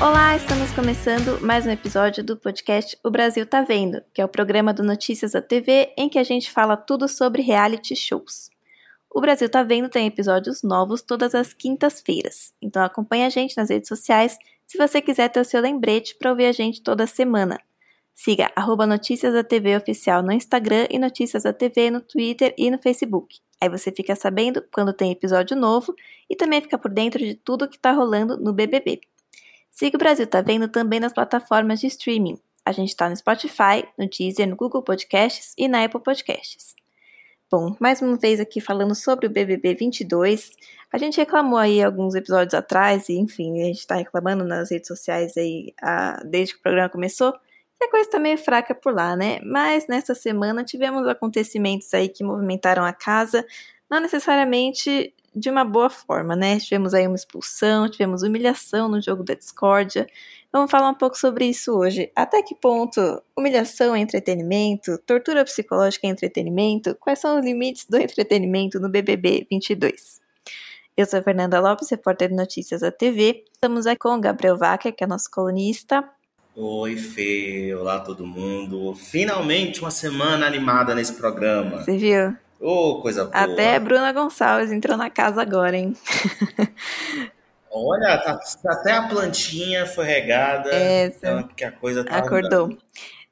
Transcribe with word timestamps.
Olá, 0.00 0.36
estamos 0.36 0.70
começando 0.70 1.40
mais 1.44 1.66
um 1.66 1.70
episódio 1.70 2.22
do 2.22 2.36
podcast 2.36 2.96
O 3.02 3.10
Brasil 3.10 3.44
Tá 3.44 3.62
Vendo, 3.62 4.00
que 4.14 4.20
é 4.20 4.24
o 4.24 4.28
programa 4.28 4.72
do 4.72 4.84
Notícias 4.84 5.32
da 5.32 5.42
TV 5.42 5.92
em 5.98 6.08
que 6.08 6.20
a 6.20 6.22
gente 6.22 6.52
fala 6.52 6.76
tudo 6.76 7.08
sobre 7.08 7.42
reality 7.42 7.96
shows. 7.96 8.48
O 9.10 9.20
Brasil 9.20 9.48
Tá 9.48 9.64
Vendo 9.64 9.88
tem 9.88 10.06
episódios 10.06 10.62
novos 10.62 11.02
todas 11.02 11.34
as 11.34 11.52
quintas-feiras, 11.52 12.54
então 12.62 12.84
acompanhe 12.84 13.24
a 13.24 13.28
gente 13.28 13.56
nas 13.56 13.70
redes 13.70 13.88
sociais 13.88 14.38
se 14.68 14.78
você 14.78 15.02
quiser 15.02 15.30
ter 15.30 15.40
o 15.40 15.44
seu 15.44 15.60
lembrete 15.60 16.14
para 16.14 16.30
ouvir 16.30 16.46
a 16.46 16.52
gente 16.52 16.80
toda 16.80 17.04
semana. 17.04 17.58
Siga 18.14 18.52
arroba 18.54 18.86
Notícias 18.86 19.34
da 19.34 19.42
TV 19.42 19.76
Oficial 19.76 20.22
no 20.22 20.30
Instagram 20.30 20.86
e 20.90 20.98
Notícias 21.00 21.42
da 21.42 21.52
TV 21.52 21.90
no 21.90 22.00
Twitter 22.00 22.54
e 22.56 22.70
no 22.70 22.78
Facebook. 22.78 23.40
Aí 23.60 23.68
você 23.68 23.90
fica 23.90 24.14
sabendo 24.14 24.64
quando 24.72 24.92
tem 24.92 25.10
episódio 25.10 25.56
novo 25.56 25.92
e 26.30 26.36
também 26.36 26.60
fica 26.60 26.78
por 26.78 26.92
dentro 26.92 27.18
de 27.18 27.34
tudo 27.34 27.68
que 27.68 27.76
está 27.76 27.90
rolando 27.90 28.36
no 28.36 28.52
BBB. 28.52 29.00
Siga 29.78 29.96
o 29.96 29.98
Brasil 30.00 30.26
Tá 30.26 30.40
Vendo 30.40 30.66
também 30.66 30.98
nas 30.98 31.12
plataformas 31.12 31.78
de 31.78 31.86
streaming. 31.86 32.36
A 32.64 32.72
gente 32.72 32.88
está 32.88 33.08
no 33.08 33.16
Spotify, 33.16 33.86
no 33.96 34.08
Deezer, 34.08 34.48
no 34.48 34.56
Google 34.56 34.82
Podcasts 34.82 35.54
e 35.56 35.68
na 35.68 35.84
Apple 35.84 36.02
Podcasts. 36.02 36.74
Bom, 37.48 37.76
mais 37.78 38.02
uma 38.02 38.16
vez 38.16 38.40
aqui 38.40 38.60
falando 38.60 38.92
sobre 38.96 39.28
o 39.28 39.30
BBB 39.30 39.76
22. 39.76 40.50
A 40.92 40.98
gente 40.98 41.18
reclamou 41.18 41.60
aí 41.60 41.80
alguns 41.80 42.16
episódios 42.16 42.54
atrás, 42.54 43.08
e 43.08 43.20
enfim, 43.20 43.62
a 43.62 43.66
gente 43.66 43.78
está 43.78 43.94
reclamando 43.94 44.42
nas 44.42 44.72
redes 44.72 44.88
sociais 44.88 45.36
aí 45.36 45.72
a, 45.80 46.24
desde 46.24 46.54
que 46.54 46.58
o 46.58 46.62
programa 46.64 46.88
começou. 46.88 47.32
E 47.80 47.84
a 47.84 47.88
coisa 47.88 48.10
tá 48.10 48.18
meio 48.18 48.36
fraca 48.36 48.74
por 48.74 48.92
lá, 48.92 49.14
né? 49.14 49.38
Mas 49.44 49.86
nessa 49.86 50.12
semana 50.12 50.64
tivemos 50.64 51.06
acontecimentos 51.06 51.94
aí 51.94 52.08
que 52.08 52.24
movimentaram 52.24 52.84
a 52.84 52.92
casa, 52.92 53.46
não 53.88 54.00
necessariamente 54.00 55.14
de 55.34 55.50
uma 55.50 55.64
boa 55.64 55.90
forma, 55.90 56.34
né? 56.34 56.58
Tivemos 56.58 56.94
aí 56.94 57.06
uma 57.06 57.16
expulsão, 57.16 57.88
tivemos 57.88 58.22
humilhação 58.22 58.88
no 58.88 59.00
jogo 59.00 59.22
da 59.22 59.34
discórdia. 59.34 60.06
Vamos 60.52 60.70
falar 60.70 60.88
um 60.88 60.94
pouco 60.94 61.16
sobre 61.16 61.46
isso 61.46 61.72
hoje. 61.72 62.10
Até 62.16 62.42
que 62.42 62.54
ponto 62.54 63.00
humilhação 63.36 63.94
é 63.94 64.00
entretenimento? 64.00 64.98
Tortura 65.06 65.44
psicológica 65.44 66.06
é 66.06 66.10
entretenimento? 66.10 66.94
Quais 66.96 67.18
são 67.18 67.38
os 67.38 67.44
limites 67.44 67.84
do 67.84 67.98
entretenimento 67.98 68.80
no 68.80 68.88
BBB 68.88 69.46
22? 69.50 70.20
Eu 70.96 71.06
sou 71.06 71.20
a 71.20 71.22
Fernanda 71.22 71.60
Lopes, 71.60 71.90
repórter 71.90 72.28
de 72.28 72.34
notícias 72.34 72.80
da 72.80 72.90
TV. 72.90 73.44
Estamos 73.52 73.86
aqui 73.86 74.00
com 74.00 74.16
o 74.16 74.20
Gabriel 74.20 74.56
Wacker, 74.56 74.92
que 74.92 75.04
é 75.04 75.06
nosso 75.06 75.30
colunista. 75.30 76.04
Oi, 76.56 76.96
Fê. 76.96 77.72
Olá, 77.78 78.00
todo 78.00 78.26
mundo. 78.26 78.92
Finalmente 78.94 79.80
uma 79.80 79.92
semana 79.92 80.44
animada 80.44 80.92
nesse 80.96 81.12
programa. 81.12 81.84
Você 81.84 81.96
viu? 81.96 82.47
Ô, 82.60 82.90
oh, 82.90 83.00
coisa 83.00 83.24
boa. 83.24 83.36
Até 83.36 83.78
Bruna 83.78 84.12
Gonçalves 84.12 84.72
entrou 84.72 84.96
na 84.96 85.10
casa 85.10 85.40
agora, 85.40 85.76
hein? 85.76 85.96
Olha, 87.70 88.18
tá, 88.18 88.40
até 88.66 88.92
a 88.92 89.08
plantinha 89.08 89.86
foi 89.86 90.04
regada. 90.04 90.70
Essa. 90.70 91.18
Então, 91.18 91.48
que 91.48 91.64
a 91.64 91.70
coisa 91.70 92.02
tá 92.02 92.18
Acordou. 92.18 92.64
Andando. 92.64 92.78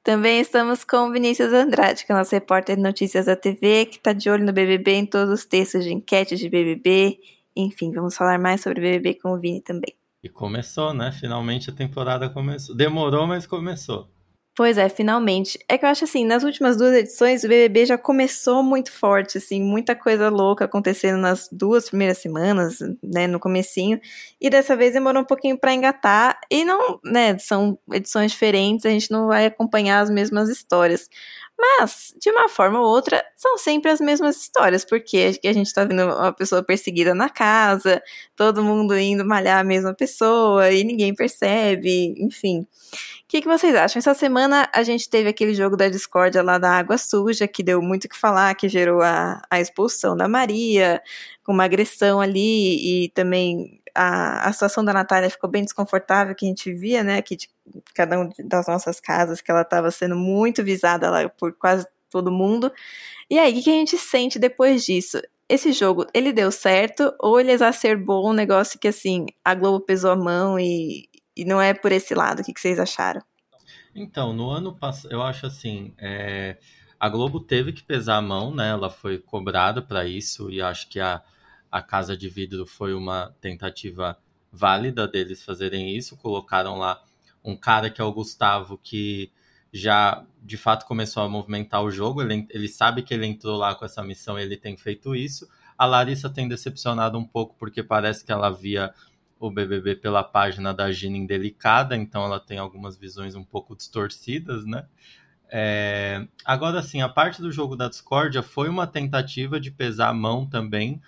Também 0.06 0.41
estamos 0.41 0.84
com 0.84 1.09
o 1.09 1.11
Vinícius 1.11 1.53
Andrade, 1.53 2.06
que 2.06 2.12
é 2.12 2.15
nosso 2.15 2.33
repórter 2.33 2.77
de 2.77 2.83
notícias 2.83 3.27
da 3.27 3.34
TV, 3.34 3.87
que 3.87 3.97
está 3.97 4.12
de 4.12 4.31
olho 4.31 4.45
no 4.45 4.53
BBB 4.53 4.93
em 4.93 5.06
todos 5.06 5.33
os 5.33 5.45
textos 5.45 5.83
de 5.83 5.93
enquete 5.93 6.37
de 6.37 6.49
BBB. 6.49 7.19
Enfim, 7.56 7.91
vamos 7.91 8.15
falar 8.15 8.39
mais 8.39 8.61
sobre 8.61 8.81
BBB 8.81 9.15
com 9.15 9.33
o 9.33 9.39
Vini 9.39 9.61
também. 9.61 9.93
E 10.23 10.29
começou, 10.29 10.95
né? 10.95 11.11
Finalmente 11.11 11.71
a 11.71 11.73
temporada 11.73 12.29
começou. 12.29 12.77
Demorou, 12.77 13.27
mas 13.27 13.49
começou. 13.49 14.09
Pois 14.56 14.78
é, 14.78 14.89
finalmente. 14.89 15.59
É 15.69 15.77
que 15.77 15.84
eu 15.84 15.89
acho 15.91 16.05
assim, 16.05 16.25
nas 16.25 16.43
últimas 16.43 16.78
duas 16.78 16.94
edições, 16.94 17.44
o 17.44 17.49
BBB 17.49 17.84
já 17.84 17.99
começou 17.99 18.62
muito 18.62 18.91
forte, 18.91 19.37
assim, 19.37 19.62
muita 19.62 19.94
coisa 19.94 20.31
louca 20.31 20.65
acontecendo 20.65 21.19
nas 21.19 21.47
duas 21.53 21.91
primeiras 21.91 22.17
semanas, 22.19 22.78
né, 23.03 23.27
no 23.27 23.39
comecinho, 23.39 24.00
e 24.41 24.49
dessa 24.49 24.75
vez 24.75 24.94
demorou 24.94 25.21
um 25.22 25.27
pouquinho 25.27 25.59
para 25.59 25.75
engatar, 25.75 26.41
e 26.50 26.65
não, 26.65 26.99
né, 27.05 27.37
são 27.39 27.78
edições 27.93 28.33
diferentes, 28.33 28.87
a 28.87 28.91
gente 28.91 29.11
não 29.11 29.27
vai 29.27 29.44
acompanhar 29.44 30.00
as 30.00 30.09
mesmas 30.09 30.49
histórias. 30.49 31.06
Mas, 31.59 32.15
de 32.21 32.31
uma 32.31 32.49
forma 32.49 32.81
ou 32.81 32.87
outra, 32.87 33.25
são 33.34 33.56
sempre 33.56 33.91
as 33.91 33.99
mesmas 34.00 34.37
histórias, 34.37 34.84
porque 34.84 35.41
a 35.43 35.53
gente 35.53 35.72
tá 35.72 35.84
vendo 35.84 36.05
uma 36.05 36.33
pessoa 36.33 36.62
perseguida 36.62 37.15
na 37.15 37.31
casa, 37.31 38.03
todo 38.37 38.62
mundo 38.62 38.97
indo 38.99 39.25
malhar 39.25 39.59
a 39.61 39.65
mesma 39.65 39.94
pessoa 39.94 40.71
e 40.71 40.84
ninguém 40.84 41.15
percebe, 41.15 42.15
enfim. 42.19 42.61
O 42.61 43.28
que, 43.28 43.41
que 43.41 43.49
vocês 43.49 43.75
acham? 43.75 43.99
Essa 43.99 44.15
semana 44.15 44.69
a 44.72 44.83
gente 44.83 45.09
teve 45.09 45.28
aquele 45.31 45.55
jogo 45.55 45.77
da 45.77 45.89
discórdia 45.89 46.43
lá 46.43 46.59
da 46.59 46.71
água 46.71 46.99
suja, 46.99 47.49
que 47.49 47.62
deu 47.62 47.81
muito 47.81 48.05
o 48.05 48.09
que 48.09 48.17
falar, 48.17 48.55
que 48.55 48.69
gerou 48.69 49.00
a, 49.03 49.41
a 49.50 49.61
expulsão 49.61 50.17
da 50.17 50.28
Maria, 50.28 51.03
com 51.43 51.53
uma 51.53 51.65
agressão 51.65 52.21
ali 52.21 53.05
e 53.05 53.09
também 53.11 53.81
a, 53.97 54.49
a 54.49 54.53
situação 54.53 54.84
da 54.84 54.93
Natália 54.93 55.31
ficou 55.31 55.49
bem 55.49 55.65
desconfortável, 55.65 56.34
que 56.34 56.45
a 56.45 56.49
gente 56.49 56.73
via, 56.73 57.03
né, 57.03 57.23
que 57.23 57.37
de 57.37 57.49
cada 57.95 58.19
uma 58.19 58.31
das 58.45 58.67
nossas 58.67 59.01
casas, 59.01 59.41
que 59.41 59.51
ela 59.51 59.62
estava 59.62 59.91
sendo 59.91 60.15
muito 60.15 60.62
visada 60.62 61.11
lá 61.11 61.29
por 61.29 61.53
quase 61.55 61.87
todo 62.11 62.31
mundo. 62.31 62.71
E 63.31 63.39
aí, 63.39 63.59
o 63.59 63.62
que 63.62 63.71
a 63.71 63.73
gente 63.73 63.97
sente 63.97 64.39
depois 64.39 64.85
disso? 64.85 65.21
Esse 65.49 65.73
jogo, 65.73 66.06
ele 66.12 66.33
deu 66.33 66.53
certo 66.53 67.15
ou 67.21 67.41
ele 67.41 67.53
exacerbou 67.53 68.29
um 68.29 68.33
negócio 68.33 68.79
que, 68.79 68.89
assim, 68.89 69.27
a 69.45 69.55
Globo 69.55 69.81
pesou 69.81 70.11
a 70.11 70.17
mão 70.17 70.59
e, 70.59 71.09
e 71.37 71.45
não 71.45 71.61
é 71.61 71.73
por 71.73 71.93
esse 71.93 72.15
lado? 72.15 72.41
O 72.41 72.45
que, 72.45 72.53
que 72.53 72.61
vocês 72.61 72.79
acharam? 72.79 73.23
Então, 73.95 74.33
no 74.33 74.51
ano 74.51 74.77
passado, 74.77 75.12
eu 75.12 75.23
acho 75.23 75.47
assim, 75.47 75.95
é, 75.99 76.59
a 76.99 77.09
Globo 77.09 77.41
teve 77.41 77.73
que 77.73 77.83
pesar 77.83 78.17
a 78.17 78.23
mão, 78.23 78.55
né? 78.55 78.71
Ela 78.71 78.91
foi 78.91 79.19
cobrada 79.19 79.81
para 79.81 80.05
isso 80.06 80.51
e 80.51 80.61
acho 80.61 80.89
que 80.89 81.01
a, 81.01 81.23
a 81.76 81.82
Casa 81.82 82.16
de 82.16 82.26
Vidro 82.31 82.64
foi 82.64 82.94
uma 82.94 83.34
tentativa 83.38 84.19
válida 84.50 85.06
deles 85.06 85.44
fazerem 85.44 85.94
isso. 85.94 86.16
Colocaram 86.16 86.78
lá 86.78 87.03
um 87.44 87.54
cara 87.54 87.91
que 87.91 88.00
é 88.00 88.04
o 88.04 88.12
Gustavo, 88.12 88.78
que 88.78 89.31
já 89.70 90.25
de 90.42 90.56
fato 90.56 90.87
começou 90.87 91.22
a 91.22 91.28
movimentar 91.28 91.82
o 91.82 91.91
jogo. 91.91 92.22
Ele, 92.22 92.47
ele 92.48 92.66
sabe 92.66 93.03
que 93.03 93.12
ele 93.12 93.26
entrou 93.26 93.59
lá 93.59 93.75
com 93.75 93.84
essa 93.84 94.03
missão 94.03 94.38
ele 94.38 94.56
tem 94.56 94.75
feito 94.75 95.14
isso. 95.14 95.47
A 95.76 95.84
Larissa 95.84 96.31
tem 96.31 96.48
decepcionado 96.48 97.19
um 97.19 97.25
pouco 97.26 97.54
porque 97.59 97.82
parece 97.82 98.25
que 98.25 98.32
ela 98.32 98.48
via 98.48 98.94
o 99.38 99.50
BBB 99.50 99.97
pela 99.97 100.25
página 100.25 100.72
da 100.72 100.91
Gina 100.91 101.19
Indelicada, 101.19 101.94
então 101.94 102.25
ela 102.25 102.41
tem 102.41 102.56
algumas 102.56 102.97
visões 102.97 103.34
um 103.34 103.44
pouco 103.44 103.76
distorcidas, 103.76 104.64
né? 104.64 104.87
É... 105.53 106.26
Agora, 106.43 106.82
sim, 106.82 107.03
a 107.03 107.08
parte 107.08 107.43
do 107.43 107.53
jogo 107.53 107.76
da 107.76 107.87
discórdia 107.87 108.43
foi 108.43 108.70
uma 108.70 108.87
tentativa 108.87 109.60
de 109.60 109.70
pesar 109.70 110.08
a 110.08 110.14
mão 110.14 110.47
também 110.47 111.03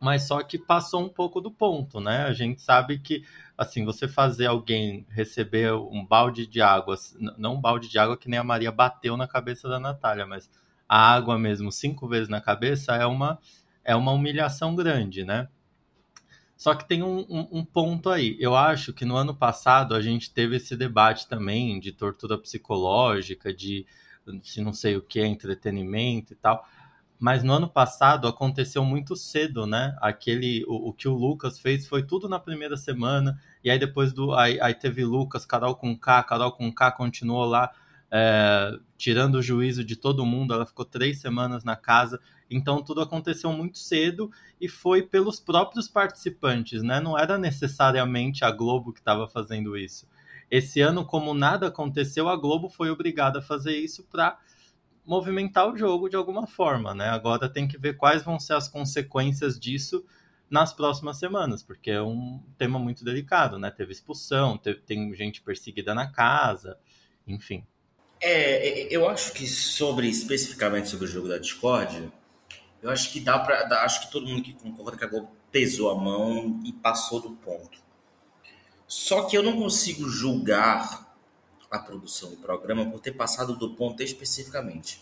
mas 0.00 0.26
só 0.26 0.42
que 0.42 0.58
passou 0.58 1.02
um 1.02 1.08
pouco 1.08 1.40
do 1.40 1.50
ponto, 1.50 2.00
né? 2.00 2.24
A 2.24 2.32
gente 2.32 2.60
sabe 2.60 2.98
que, 2.98 3.24
assim, 3.56 3.84
você 3.84 4.06
fazer 4.06 4.46
alguém 4.46 5.06
receber 5.08 5.72
um 5.72 6.04
balde 6.04 6.46
de 6.46 6.60
água, 6.60 6.96
não 7.38 7.54
um 7.54 7.60
balde 7.60 7.88
de 7.88 7.98
água 7.98 8.16
que 8.16 8.28
nem 8.28 8.38
a 8.38 8.44
Maria 8.44 8.70
bateu 8.70 9.16
na 9.16 9.26
cabeça 9.26 9.68
da 9.68 9.80
Natália, 9.80 10.26
mas 10.26 10.50
a 10.88 11.14
água 11.14 11.38
mesmo 11.38 11.72
cinco 11.72 12.06
vezes 12.06 12.28
na 12.28 12.40
cabeça 12.40 12.94
é 12.94 13.06
uma, 13.06 13.38
é 13.82 13.96
uma 13.96 14.12
humilhação 14.12 14.74
grande, 14.74 15.24
né? 15.24 15.48
Só 16.56 16.74
que 16.74 16.88
tem 16.88 17.02
um, 17.02 17.20
um, 17.28 17.48
um, 17.58 17.64
ponto 17.64 18.08
aí. 18.08 18.36
Eu 18.40 18.56
acho 18.56 18.92
que 18.92 19.04
no 19.04 19.16
ano 19.16 19.34
passado 19.34 19.94
a 19.94 20.00
gente 20.00 20.32
teve 20.32 20.56
esse 20.56 20.74
debate 20.74 21.28
também 21.28 21.78
de 21.78 21.92
tortura 21.92 22.38
psicológica, 22.38 23.52
de 23.52 23.86
se 24.42 24.60
não 24.60 24.72
sei 24.72 24.96
o 24.96 25.02
que 25.02 25.20
é 25.20 25.26
entretenimento 25.26 26.32
e 26.32 26.36
tal 26.36 26.66
mas 27.18 27.42
no 27.42 27.52
ano 27.52 27.68
passado 27.68 28.28
aconteceu 28.28 28.84
muito 28.84 29.16
cedo, 29.16 29.66
né? 29.66 29.96
Aquele 30.00 30.64
o, 30.66 30.90
o, 30.90 30.92
que 30.92 31.08
o 31.08 31.14
Lucas 31.14 31.58
fez 31.58 31.86
foi 31.86 32.02
tudo 32.02 32.28
na 32.28 32.38
primeira 32.38 32.76
semana 32.76 33.40
e 33.64 33.70
aí 33.70 33.78
depois 33.78 34.12
do 34.12 34.34
aí, 34.34 34.60
aí 34.60 34.74
teve 34.74 35.04
Lucas, 35.04 35.46
Carol 35.46 35.74
com 35.74 35.96
K, 35.96 36.22
Carol 36.24 36.52
com 36.52 36.72
K 36.72 36.92
continuou 36.92 37.44
lá 37.46 37.72
é, 38.10 38.78
tirando 38.96 39.36
o 39.36 39.42
juízo 39.42 39.82
de 39.82 39.96
todo 39.96 40.26
mundo. 40.26 40.52
Ela 40.52 40.66
ficou 40.66 40.84
três 40.84 41.20
semanas 41.20 41.64
na 41.64 41.74
casa, 41.74 42.20
então 42.50 42.82
tudo 42.82 43.00
aconteceu 43.00 43.50
muito 43.52 43.78
cedo 43.78 44.30
e 44.60 44.68
foi 44.68 45.02
pelos 45.02 45.40
próprios 45.40 45.88
participantes, 45.88 46.82
né? 46.82 47.00
Não 47.00 47.18
era 47.18 47.38
necessariamente 47.38 48.44
a 48.44 48.50
Globo 48.50 48.92
que 48.92 49.00
estava 49.00 49.26
fazendo 49.26 49.76
isso. 49.76 50.06
esse 50.50 50.80
ano, 50.80 51.04
como 51.04 51.34
nada 51.34 51.68
aconteceu, 51.68 52.28
a 52.28 52.36
Globo 52.36 52.68
foi 52.68 52.90
obrigada 52.90 53.40
a 53.40 53.42
fazer 53.42 53.76
isso 53.76 54.04
para 54.04 54.38
movimentar 55.06 55.72
o 55.72 55.76
jogo 55.76 56.08
de 56.08 56.16
alguma 56.16 56.46
forma, 56.46 56.94
né? 56.94 57.08
Agora 57.08 57.48
tem 57.48 57.68
que 57.68 57.78
ver 57.78 57.96
quais 57.96 58.22
vão 58.22 58.38
ser 58.40 58.54
as 58.54 58.68
consequências 58.68 59.58
disso 59.58 60.04
nas 60.50 60.72
próximas 60.72 61.18
semanas, 61.18 61.62
porque 61.62 61.90
é 61.90 62.02
um 62.02 62.42
tema 62.58 62.78
muito 62.78 63.04
delicado, 63.04 63.58
né? 63.58 63.70
Teve 63.70 63.92
expulsão, 63.92 64.58
teve, 64.58 64.80
tem 64.80 65.14
gente 65.14 65.42
perseguida 65.42 65.94
na 65.94 66.10
casa, 66.10 66.78
enfim. 67.26 67.64
É, 68.20 68.68
é 68.68 68.88
eu 68.90 69.08
acho 69.08 69.32
que 69.32 69.46
sobre 69.46 70.08
especificamente 70.08 70.88
sobre 70.88 71.06
o 71.06 71.08
jogo 71.08 71.28
da 71.28 71.38
Discord, 71.38 72.12
eu 72.82 72.90
acho 72.90 73.12
que 73.12 73.20
dá 73.20 73.38
para, 73.38 73.82
acho 73.84 74.02
que 74.02 74.12
todo 74.12 74.26
mundo 74.26 74.42
que 74.42 74.52
concorda 74.52 74.96
que 74.96 75.04
a 75.04 75.08
Globo 75.08 75.30
pesou 75.50 75.90
a 75.90 75.94
mão 75.94 76.60
e 76.64 76.72
passou 76.72 77.20
do 77.20 77.30
ponto. 77.30 77.84
Só 78.86 79.24
que 79.24 79.36
eu 79.36 79.42
não 79.42 79.56
consigo 79.58 80.08
julgar 80.08 81.05
a 81.76 81.78
produção 81.78 82.30
do 82.30 82.36
programa 82.36 82.90
por 82.90 83.00
ter 83.00 83.12
passado 83.12 83.56
do 83.56 83.74
ponto 83.74 84.02
especificamente. 84.02 85.00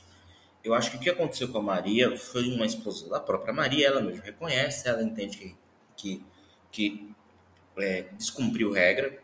Eu 0.63 0.75
acho 0.75 0.91
que 0.91 0.97
o 0.97 1.01
que 1.01 1.11
aconteceu 1.11 1.49
com 1.49 1.59
a 1.59 1.63
Maria 1.63 2.17
foi 2.17 2.49
uma 2.49 2.65
explosão 2.65 3.09
da 3.09 3.21
própria 3.21 3.53
Maria, 3.53 3.87
ela 3.87 4.01
mesmo 4.01 4.23
reconhece, 4.23 4.89
ela 4.89 5.03
entende 5.03 5.37
que, 5.37 5.57
que, 5.97 6.27
que 6.71 7.15
é, 7.77 8.07
descumpriu 8.17 8.73
regra. 8.73 9.19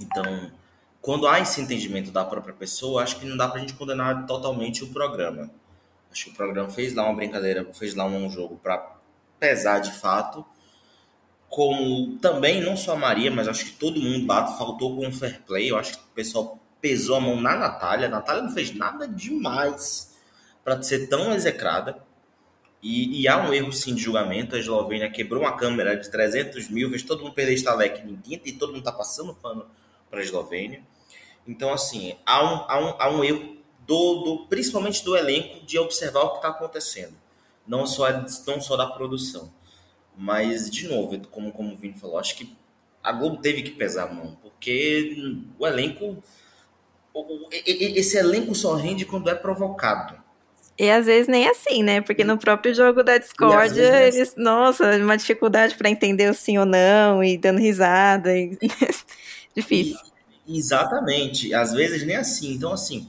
Então, 0.00 0.50
quando 1.00 1.26
há 1.26 1.40
esse 1.40 1.60
entendimento 1.60 2.10
da 2.10 2.24
própria 2.24 2.54
pessoa, 2.54 3.02
acho 3.02 3.18
que 3.18 3.26
não 3.26 3.36
dá 3.36 3.46
para 3.48 3.58
a 3.58 3.60
gente 3.60 3.74
condenar 3.74 4.26
totalmente 4.26 4.82
o 4.84 4.88
programa. 4.88 5.50
Acho 6.10 6.24
que 6.24 6.30
o 6.30 6.34
programa 6.34 6.70
fez 6.70 6.94
lá 6.94 7.04
uma 7.04 7.14
brincadeira, 7.14 7.66
fez 7.74 7.94
lá 7.94 8.04
um 8.06 8.30
jogo 8.30 8.58
para 8.62 8.96
pesar 9.38 9.80
de 9.80 9.92
fato. 9.92 10.44
Como 11.48 12.18
também, 12.18 12.60
não 12.60 12.76
só 12.76 12.92
a 12.92 12.96
Maria, 12.96 13.30
mas 13.30 13.48
acho 13.48 13.64
que 13.64 13.72
todo 13.72 14.00
mundo 14.00 14.26
bate, 14.26 14.58
faltou 14.58 14.96
com 14.96 15.06
um 15.06 15.12
fair 15.12 15.42
play. 15.46 15.70
Eu 15.70 15.78
acho 15.78 15.92
que 15.92 16.04
o 16.04 16.14
pessoal 16.14 16.58
pesou 16.80 17.16
a 17.16 17.20
mão 17.20 17.40
na 17.40 17.56
Natália. 17.56 18.06
A 18.06 18.10
Natália 18.10 18.42
não 18.42 18.50
fez 18.50 18.74
nada 18.74 19.08
demais 19.08 20.16
para 20.62 20.80
ser 20.82 21.08
tão 21.08 21.32
execrada. 21.32 22.02
E, 22.82 23.22
e, 23.22 23.28
há 23.28 23.38
um 23.38 23.52
erro 23.52 23.72
sim 23.72 23.94
de 23.94 24.02
julgamento. 24.02 24.54
A 24.54 24.58
Eslovênia 24.58 25.10
quebrou 25.10 25.42
uma 25.42 25.56
câmera 25.56 25.96
de 25.96 26.08
300 26.10 26.70
mil, 26.70 26.88
fez 26.90 27.02
todo 27.02 27.22
mundo 27.22 27.34
perder 27.34 27.54
estaleque 27.54 28.06
ninguém 28.06 28.40
e 28.44 28.52
todo 28.52 28.68
mundo 28.68 28.80
está 28.80 28.92
passando 28.92 29.34
pano 29.34 29.66
para 30.08 30.20
a 30.20 30.22
Eslovênia. 30.22 30.82
Então, 31.46 31.72
assim, 31.72 32.14
há 32.24 32.44
um, 32.44 32.64
há 32.68 32.78
um, 32.78 32.94
há 32.98 33.10
um 33.10 33.24
erro, 33.24 33.56
do, 33.86 34.22
do, 34.22 34.46
principalmente 34.48 35.02
do 35.02 35.16
elenco, 35.16 35.64
de 35.64 35.78
observar 35.78 36.20
o 36.20 36.30
que 36.32 36.36
está 36.36 36.48
acontecendo. 36.48 37.16
Não 37.66 37.86
só, 37.86 38.06
não 38.46 38.60
só 38.60 38.76
da 38.76 38.86
produção. 38.86 39.50
Mas, 40.20 40.68
de 40.68 40.88
novo, 40.88 41.16
como, 41.28 41.52
como 41.52 41.74
o 41.74 41.76
Vini 41.76 41.94
falou, 41.96 42.18
acho 42.18 42.36
que 42.36 42.52
a 43.04 43.12
Globo 43.12 43.36
teve 43.36 43.62
que 43.62 43.70
pesar 43.70 44.08
a 44.08 44.12
mão, 44.12 44.36
porque 44.42 45.16
o 45.56 45.64
elenco. 45.64 46.20
Esse 47.64 48.18
elenco 48.18 48.52
só 48.54 48.74
rende 48.74 49.04
quando 49.04 49.30
é 49.30 49.34
provocado. 49.34 50.18
E 50.76 50.90
às 50.90 51.06
vezes 51.06 51.28
nem 51.28 51.48
assim, 51.48 51.82
né? 51.82 52.00
Porque 52.00 52.24
no 52.24 52.36
próprio 52.36 52.74
jogo 52.74 53.02
da 53.02 53.18
Discord, 53.18 53.78
eles, 53.80 54.34
nossa, 54.36 54.96
uma 54.96 55.16
dificuldade 55.16 55.76
para 55.76 55.88
entender 55.88 56.28
o 56.28 56.34
sim 56.34 56.58
ou 56.58 56.66
não, 56.66 57.22
e 57.22 57.38
dando 57.38 57.58
risada, 57.58 58.36
e... 58.36 58.58
difícil. 59.54 59.98
E, 60.46 60.58
exatamente, 60.58 61.54
às 61.54 61.72
vezes 61.72 62.04
nem 62.04 62.16
assim. 62.16 62.54
Então, 62.54 62.72
assim, 62.72 63.08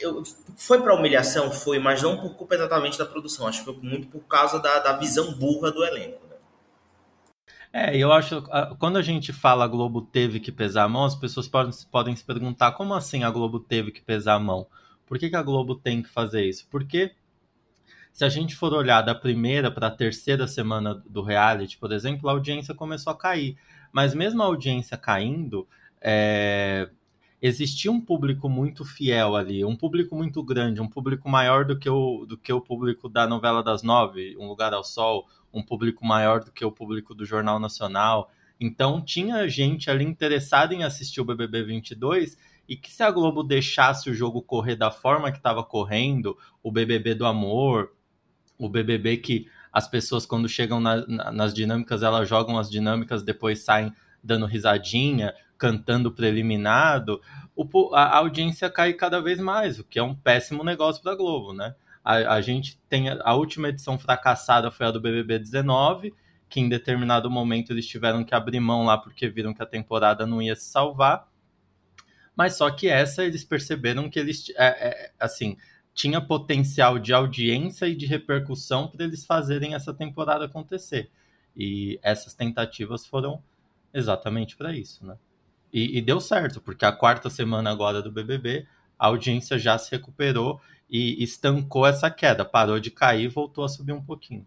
eu, 0.00 0.22
foi 0.56 0.80
para 0.80 0.94
humilhação? 0.94 1.50
Foi, 1.50 1.78
mas 1.78 2.02
não 2.02 2.20
por 2.20 2.34
culpa 2.34 2.54
exatamente 2.54 2.98
da 2.98 3.06
produção, 3.06 3.46
acho 3.46 3.60
que 3.60 3.64
foi 3.64 3.76
muito 3.82 4.08
por 4.08 4.20
causa 4.20 4.58
da, 4.58 4.78
da 4.78 4.96
visão 4.96 5.32
burra 5.34 5.70
do 5.70 5.84
elenco. 5.84 6.20
Né? 6.26 6.36
É, 7.72 7.96
eu 7.96 8.12
acho, 8.12 8.42
quando 8.78 8.96
a 8.96 9.02
gente 9.02 9.32
fala 9.32 9.64
a 9.64 9.68
Globo 9.68 10.02
teve 10.02 10.40
que 10.40 10.50
pesar 10.50 10.84
a 10.84 10.88
mão, 10.88 11.04
as 11.04 11.14
pessoas 11.14 11.46
podem, 11.46 11.72
podem 11.90 12.16
se 12.16 12.24
perguntar 12.24 12.72
como 12.72 12.94
assim 12.94 13.24
a 13.24 13.30
Globo 13.30 13.60
teve 13.60 13.92
que 13.92 14.02
pesar 14.02 14.34
a 14.34 14.40
mão? 14.40 14.66
Por 15.06 15.18
que, 15.18 15.30
que 15.30 15.36
a 15.36 15.42
Globo 15.42 15.74
tem 15.74 16.02
que 16.02 16.08
fazer 16.08 16.44
isso? 16.44 16.66
Porque 16.70 17.14
se 18.12 18.24
a 18.24 18.28
gente 18.28 18.56
for 18.56 18.72
olhar 18.72 19.02
da 19.02 19.14
primeira 19.14 19.70
para 19.70 19.86
a 19.86 19.90
terceira 19.90 20.46
semana 20.46 20.94
do 21.08 21.22
reality, 21.22 21.78
por 21.78 21.92
exemplo, 21.92 22.28
a 22.28 22.32
audiência 22.32 22.74
começou 22.74 23.12
a 23.12 23.16
cair. 23.16 23.56
Mas 23.92 24.14
mesmo 24.14 24.42
a 24.42 24.46
audiência 24.46 24.96
caindo, 24.96 25.68
é... 26.00 26.90
existia 27.40 27.90
um 27.90 28.00
público 28.00 28.48
muito 28.48 28.84
fiel 28.84 29.36
ali, 29.36 29.64
um 29.64 29.76
público 29.76 30.14
muito 30.16 30.42
grande, 30.42 30.80
um 30.80 30.88
público 30.88 31.28
maior 31.28 31.64
do 31.64 31.78
que 31.78 31.88
o, 31.88 32.26
do 32.26 32.36
que 32.36 32.52
o 32.52 32.60
público 32.60 33.08
da 33.08 33.26
novela 33.26 33.62
das 33.62 33.82
nove, 33.82 34.36
Um 34.38 34.48
Lugar 34.48 34.74
ao 34.74 34.82
Sol, 34.82 35.26
um 35.52 35.62
público 35.62 36.04
maior 36.04 36.42
do 36.42 36.52
que 36.52 36.64
o 36.64 36.72
público 36.72 37.14
do 37.14 37.24
Jornal 37.24 37.60
Nacional. 37.60 38.30
Então 38.60 39.00
tinha 39.00 39.48
gente 39.48 39.90
ali 39.90 40.04
interessada 40.04 40.74
em 40.74 40.82
assistir 40.82 41.20
o 41.20 41.24
BBB 41.24 41.62
22 41.62 42.36
e 42.68 42.76
que 42.76 42.92
se 42.92 43.02
a 43.02 43.10
Globo 43.10 43.42
deixasse 43.42 44.10
o 44.10 44.14
jogo 44.14 44.42
correr 44.42 44.76
da 44.76 44.90
forma 44.90 45.30
que 45.30 45.38
estava 45.38 45.62
correndo, 45.62 46.36
o 46.62 46.70
BBB 46.70 47.14
do 47.14 47.24
amor, 47.24 47.92
o 48.58 48.68
BBB 48.68 49.18
que 49.18 49.46
as 49.72 49.88
pessoas 49.88 50.26
quando 50.26 50.48
chegam 50.48 50.80
na, 50.80 51.06
na, 51.06 51.30
nas 51.30 51.54
dinâmicas, 51.54 52.02
elas 52.02 52.28
jogam 52.28 52.58
as 52.58 52.68
dinâmicas, 52.68 53.22
depois 53.22 53.60
saem 53.60 53.92
dando 54.22 54.46
risadinha, 54.46 55.32
cantando 55.58 56.12
preliminado, 56.12 57.20
o, 57.56 57.94
a, 57.94 58.16
audiência 58.16 58.70
cai 58.70 58.94
cada 58.94 59.20
vez 59.20 59.40
mais, 59.40 59.80
o 59.80 59.84
que 59.84 59.98
é 59.98 60.02
um 60.02 60.14
péssimo 60.14 60.62
negócio 60.62 61.02
para 61.02 61.12
a 61.12 61.16
Globo, 61.16 61.52
né? 61.52 61.74
A, 62.04 62.34
a, 62.34 62.40
gente 62.40 62.80
tem 62.88 63.10
a, 63.10 63.18
a 63.22 63.34
última 63.34 63.68
edição 63.68 63.98
fracassada 63.98 64.70
foi 64.70 64.86
a 64.86 64.90
do 64.92 65.00
BBB 65.00 65.40
19, 65.40 66.14
que 66.48 66.60
em 66.60 66.68
determinado 66.68 67.28
momento 67.28 67.72
eles 67.72 67.86
tiveram 67.86 68.24
que 68.24 68.34
abrir 68.34 68.60
mão 68.60 68.84
lá 68.84 68.96
porque 68.96 69.28
viram 69.28 69.52
que 69.52 69.62
a 69.62 69.66
temporada 69.66 70.24
não 70.24 70.40
ia 70.40 70.54
se 70.54 70.70
salvar. 70.70 71.28
Mas 72.34 72.54
só 72.54 72.70
que 72.70 72.88
essa 72.88 73.24
eles 73.24 73.44
perceberam 73.44 74.08
que 74.08 74.18
eles, 74.18 74.50
é, 74.50 74.88
é, 74.88 75.12
assim, 75.18 75.56
tinha 75.92 76.20
potencial 76.20 76.96
de 76.96 77.12
audiência 77.12 77.86
e 77.86 77.96
de 77.96 78.06
repercussão 78.06 78.86
para 78.86 79.04
eles 79.04 79.26
fazerem 79.26 79.74
essa 79.74 79.92
temporada 79.92 80.44
acontecer. 80.44 81.10
E 81.56 81.98
essas 82.00 82.32
tentativas 82.34 83.04
foram 83.04 83.42
exatamente 83.92 84.56
para 84.56 84.72
isso, 84.72 85.04
né? 85.04 85.18
E, 85.72 85.98
e, 85.98 86.02
deu 86.02 86.20
certo, 86.20 86.60
porque 86.60 86.84
a 86.84 86.92
quarta 86.92 87.28
semana 87.28 87.70
agora 87.70 88.00
do 88.00 88.10
BBB, 88.10 88.66
a 88.98 89.06
audiência 89.06 89.58
já 89.58 89.76
se 89.78 89.90
recuperou 89.90 90.60
e 90.88 91.22
estancou 91.22 91.86
essa 91.86 92.10
queda, 92.10 92.44
parou 92.44 92.80
de 92.80 92.90
cair 92.90 93.24
e 93.24 93.28
voltou 93.28 93.64
a 93.64 93.68
subir 93.68 93.92
um 93.92 94.02
pouquinho. 94.02 94.46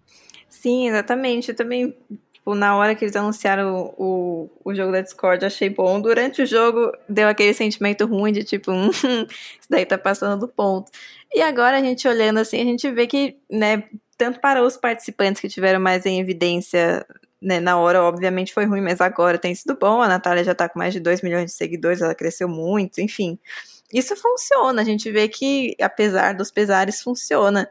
Sim, 0.49 0.87
exatamente. 0.87 1.49
Eu 1.49 1.55
também 1.55 1.95
Tipo, 2.41 2.55
na 2.55 2.75
hora 2.75 2.95
que 2.95 3.05
eles 3.05 3.15
anunciaram 3.15 3.93
o, 3.95 4.49
o, 4.65 4.71
o 4.71 4.73
jogo 4.73 4.91
da 4.91 5.01
Discord, 5.01 5.45
achei 5.45 5.69
bom. 5.69 6.01
Durante 6.01 6.41
o 6.41 6.45
jogo, 6.45 6.91
deu 7.07 7.27
aquele 7.27 7.53
sentimento 7.53 8.07
ruim 8.07 8.31
de 8.33 8.43
tipo, 8.43 8.71
hum, 8.71 8.89
isso 9.29 9.69
daí 9.69 9.85
tá 9.85 9.95
passando 9.95 10.39
do 10.39 10.47
ponto. 10.47 10.91
E 11.31 11.39
agora 11.39 11.77
a 11.77 11.81
gente 11.81 12.07
olhando 12.07 12.39
assim, 12.39 12.59
a 12.59 12.65
gente 12.65 12.89
vê 12.89 13.05
que, 13.05 13.37
né, 13.49 13.83
tanto 14.17 14.39
para 14.39 14.63
os 14.63 14.75
participantes 14.75 15.39
que 15.39 15.47
tiveram 15.47 15.79
mais 15.79 16.03
em 16.07 16.19
evidência 16.19 17.05
né, 17.41 17.59
na 17.59 17.77
hora, 17.79 18.03
obviamente 18.03 18.53
foi 18.53 18.65
ruim, 18.65 18.81
mas 18.81 19.01
agora 19.01 19.37
tem 19.37 19.55
sido 19.55 19.75
bom. 19.77 20.01
A 20.01 20.07
Natália 20.07 20.43
já 20.43 20.53
tá 20.55 20.69
com 20.69 20.79
mais 20.79 20.93
de 20.93 20.99
2 20.99 21.21
milhões 21.21 21.45
de 21.45 21.51
seguidores, 21.53 22.01
ela 22.01 22.15
cresceu 22.15 22.47
muito, 22.47 23.01
enfim. 23.01 23.39
Isso 23.93 24.15
funciona, 24.15 24.81
a 24.81 24.85
gente 24.85 25.11
vê 25.11 25.27
que, 25.27 25.75
apesar 25.81 26.33
dos 26.35 26.51
pesares, 26.51 27.01
funciona. 27.01 27.69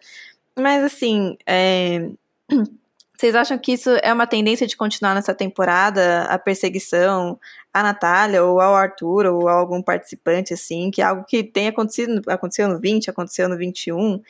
Mas 0.59 0.85
assim, 0.85 1.37
é 1.47 2.11
vocês 3.21 3.35
acham 3.35 3.59
que 3.59 3.73
isso 3.73 3.91
é 4.03 4.11
uma 4.15 4.27
tendência 4.27 4.67
de 4.67 4.75
continuar 4.75 5.15
nessa 5.15 5.35
temporada, 5.35 6.23
a 6.23 6.39
perseguição 6.39 7.39
à 7.71 7.83
Natália, 7.83 8.43
ou 8.43 8.59
ao 8.59 8.75
Arthur, 8.75 9.27
ou 9.27 9.47
a 9.47 9.53
algum 9.53 9.83
participante, 9.83 10.55
assim, 10.55 10.91
que 10.91 11.03
é 11.03 11.05
algo 11.05 11.25
que 11.25 11.45
tem 11.45 11.69
acontecido, 11.69 12.23
aconteceu 12.31 12.67
no 12.67 12.81
20, 12.81 13.11
aconteceu 13.11 13.47
no 13.47 13.59
21? 13.59 14.23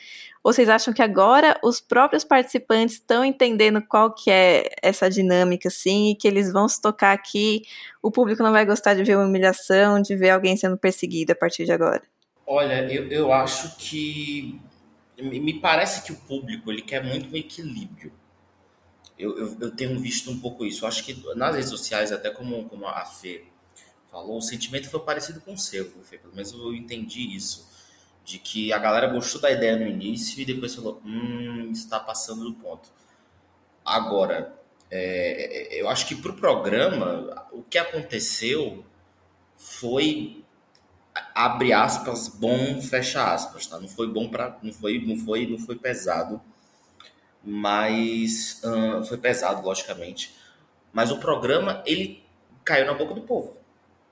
Ou 0.43 0.51
vocês 0.51 0.67
acham 0.67 0.93
que 0.93 1.01
agora 1.01 1.57
os 1.63 1.79
próprios 1.79 2.25
participantes 2.25 2.95
estão 2.95 3.23
entendendo 3.23 3.81
qual 3.81 4.13
que 4.13 4.29
é 4.29 4.69
essa 4.81 5.09
dinâmica, 5.09 5.69
assim, 5.69 6.09
e 6.09 6.15
que 6.15 6.27
eles 6.27 6.51
vão 6.51 6.67
se 6.67 6.81
tocar 6.81 7.13
aqui, 7.13 7.61
o 8.01 8.11
público 8.11 8.43
não 8.43 8.51
vai 8.51 8.65
gostar 8.65 8.93
de 8.93 9.05
ver 9.05 9.15
uma 9.15 9.25
humilhação, 9.25 10.01
de 10.01 10.17
ver 10.17 10.31
alguém 10.31 10.57
sendo 10.57 10.77
perseguido 10.77 11.31
a 11.31 11.35
partir 11.35 11.63
de 11.63 11.71
agora? 11.71 12.01
Olha, 12.45 12.91
eu, 12.91 13.07
eu 13.07 13.31
acho 13.31 13.73
que... 13.77 14.59
Me 15.17 15.53
parece 15.61 16.01
que 16.01 16.11
o 16.11 16.15
público, 16.15 16.69
ele 16.69 16.81
quer 16.81 17.01
muito 17.01 17.31
um 17.31 17.37
equilíbrio 17.37 18.11
eu, 19.21 19.37
eu, 19.37 19.57
eu, 19.59 19.71
tenho 19.75 19.99
visto 19.99 20.31
um 20.31 20.39
pouco 20.39 20.65
isso. 20.65 20.83
Eu 20.83 20.87
acho 20.87 21.03
que 21.03 21.13
nas 21.35 21.55
redes 21.55 21.69
sociais, 21.69 22.11
até 22.11 22.29
como, 22.29 22.67
como 22.67 22.87
a 22.87 23.05
Fê 23.05 23.45
falou, 24.09 24.37
o 24.37 24.41
sentimento 24.41 24.89
foi 24.89 24.99
parecido 25.01 25.39
com 25.41 25.53
o 25.53 25.57
seu, 25.57 25.85
Fê. 26.03 26.17
Pelo 26.17 26.33
menos 26.33 26.51
eu 26.51 26.73
entendi 26.73 27.35
isso. 27.35 27.69
De 28.23 28.37
que 28.37 28.71
a 28.71 28.77
galera 28.77 29.07
gostou 29.07 29.41
da 29.41 29.51
ideia 29.51 29.75
no 29.75 29.87
início 29.87 30.39
e 30.39 30.45
depois 30.45 30.75
falou: 30.75 31.01
hum, 31.05 31.71
está 31.71 31.99
passando 31.99 32.43
do 32.43 32.53
ponto. 32.53 32.89
Agora, 33.83 34.53
é, 34.89 35.79
eu 35.79 35.89
acho 35.89 36.07
que 36.07 36.15
para 36.15 36.31
o 36.31 36.35
programa, 36.35 37.47
o 37.51 37.63
que 37.63 37.77
aconteceu 37.77 38.85
foi 39.55 40.43
abre 41.35 41.73
aspas 41.73 42.27
bom 42.27 42.81
fecha 42.81 43.33
aspas 43.33 43.67
tá 43.67 43.77
não 43.79 43.87
foi 43.87 44.07
bom 44.07 44.29
para 44.29 44.57
não 44.63 44.71
foi 44.71 44.99
não 45.05 45.17
foi 45.17 45.45
não 45.45 45.57
foi 45.57 45.75
pesado 45.75 46.41
mas 47.43 48.61
foi 49.07 49.17
pesado, 49.17 49.65
logicamente. 49.65 50.35
Mas 50.93 51.11
o 51.11 51.17
programa 51.17 51.81
ele 51.85 52.23
caiu 52.63 52.85
na 52.85 52.93
boca 52.93 53.13
do 53.13 53.21
povo. 53.21 53.57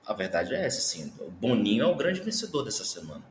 a 0.06 0.12
verdade 0.12 0.54
é 0.54 0.66
essa, 0.66 0.78
assim. 0.78 1.12
O 1.20 1.30
Boninho 1.30 1.84
é 1.84 1.86
o 1.86 1.94
grande 1.94 2.20
vencedor 2.20 2.64
dessa 2.64 2.84
semana. 2.84 3.22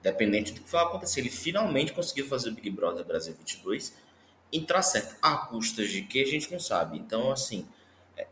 Dependente 0.00 0.52
do 0.52 0.60
que 0.60 0.70
vai 0.70 0.84
acontecer. 0.84 1.20
Ele 1.20 1.30
finalmente 1.30 1.92
conseguiu 1.92 2.26
fazer 2.28 2.50
o 2.50 2.52
Big 2.52 2.70
Brother 2.70 3.04
Brasil 3.04 3.34
22 3.34 3.94
entrar 4.52 4.82
certo. 4.82 5.16
A 5.22 5.36
custas 5.36 5.88
de 5.90 6.02
que 6.02 6.22
a 6.22 6.26
gente 6.26 6.52
não 6.52 6.60
sabe. 6.60 6.98
Então, 6.98 7.32
assim, 7.32 7.66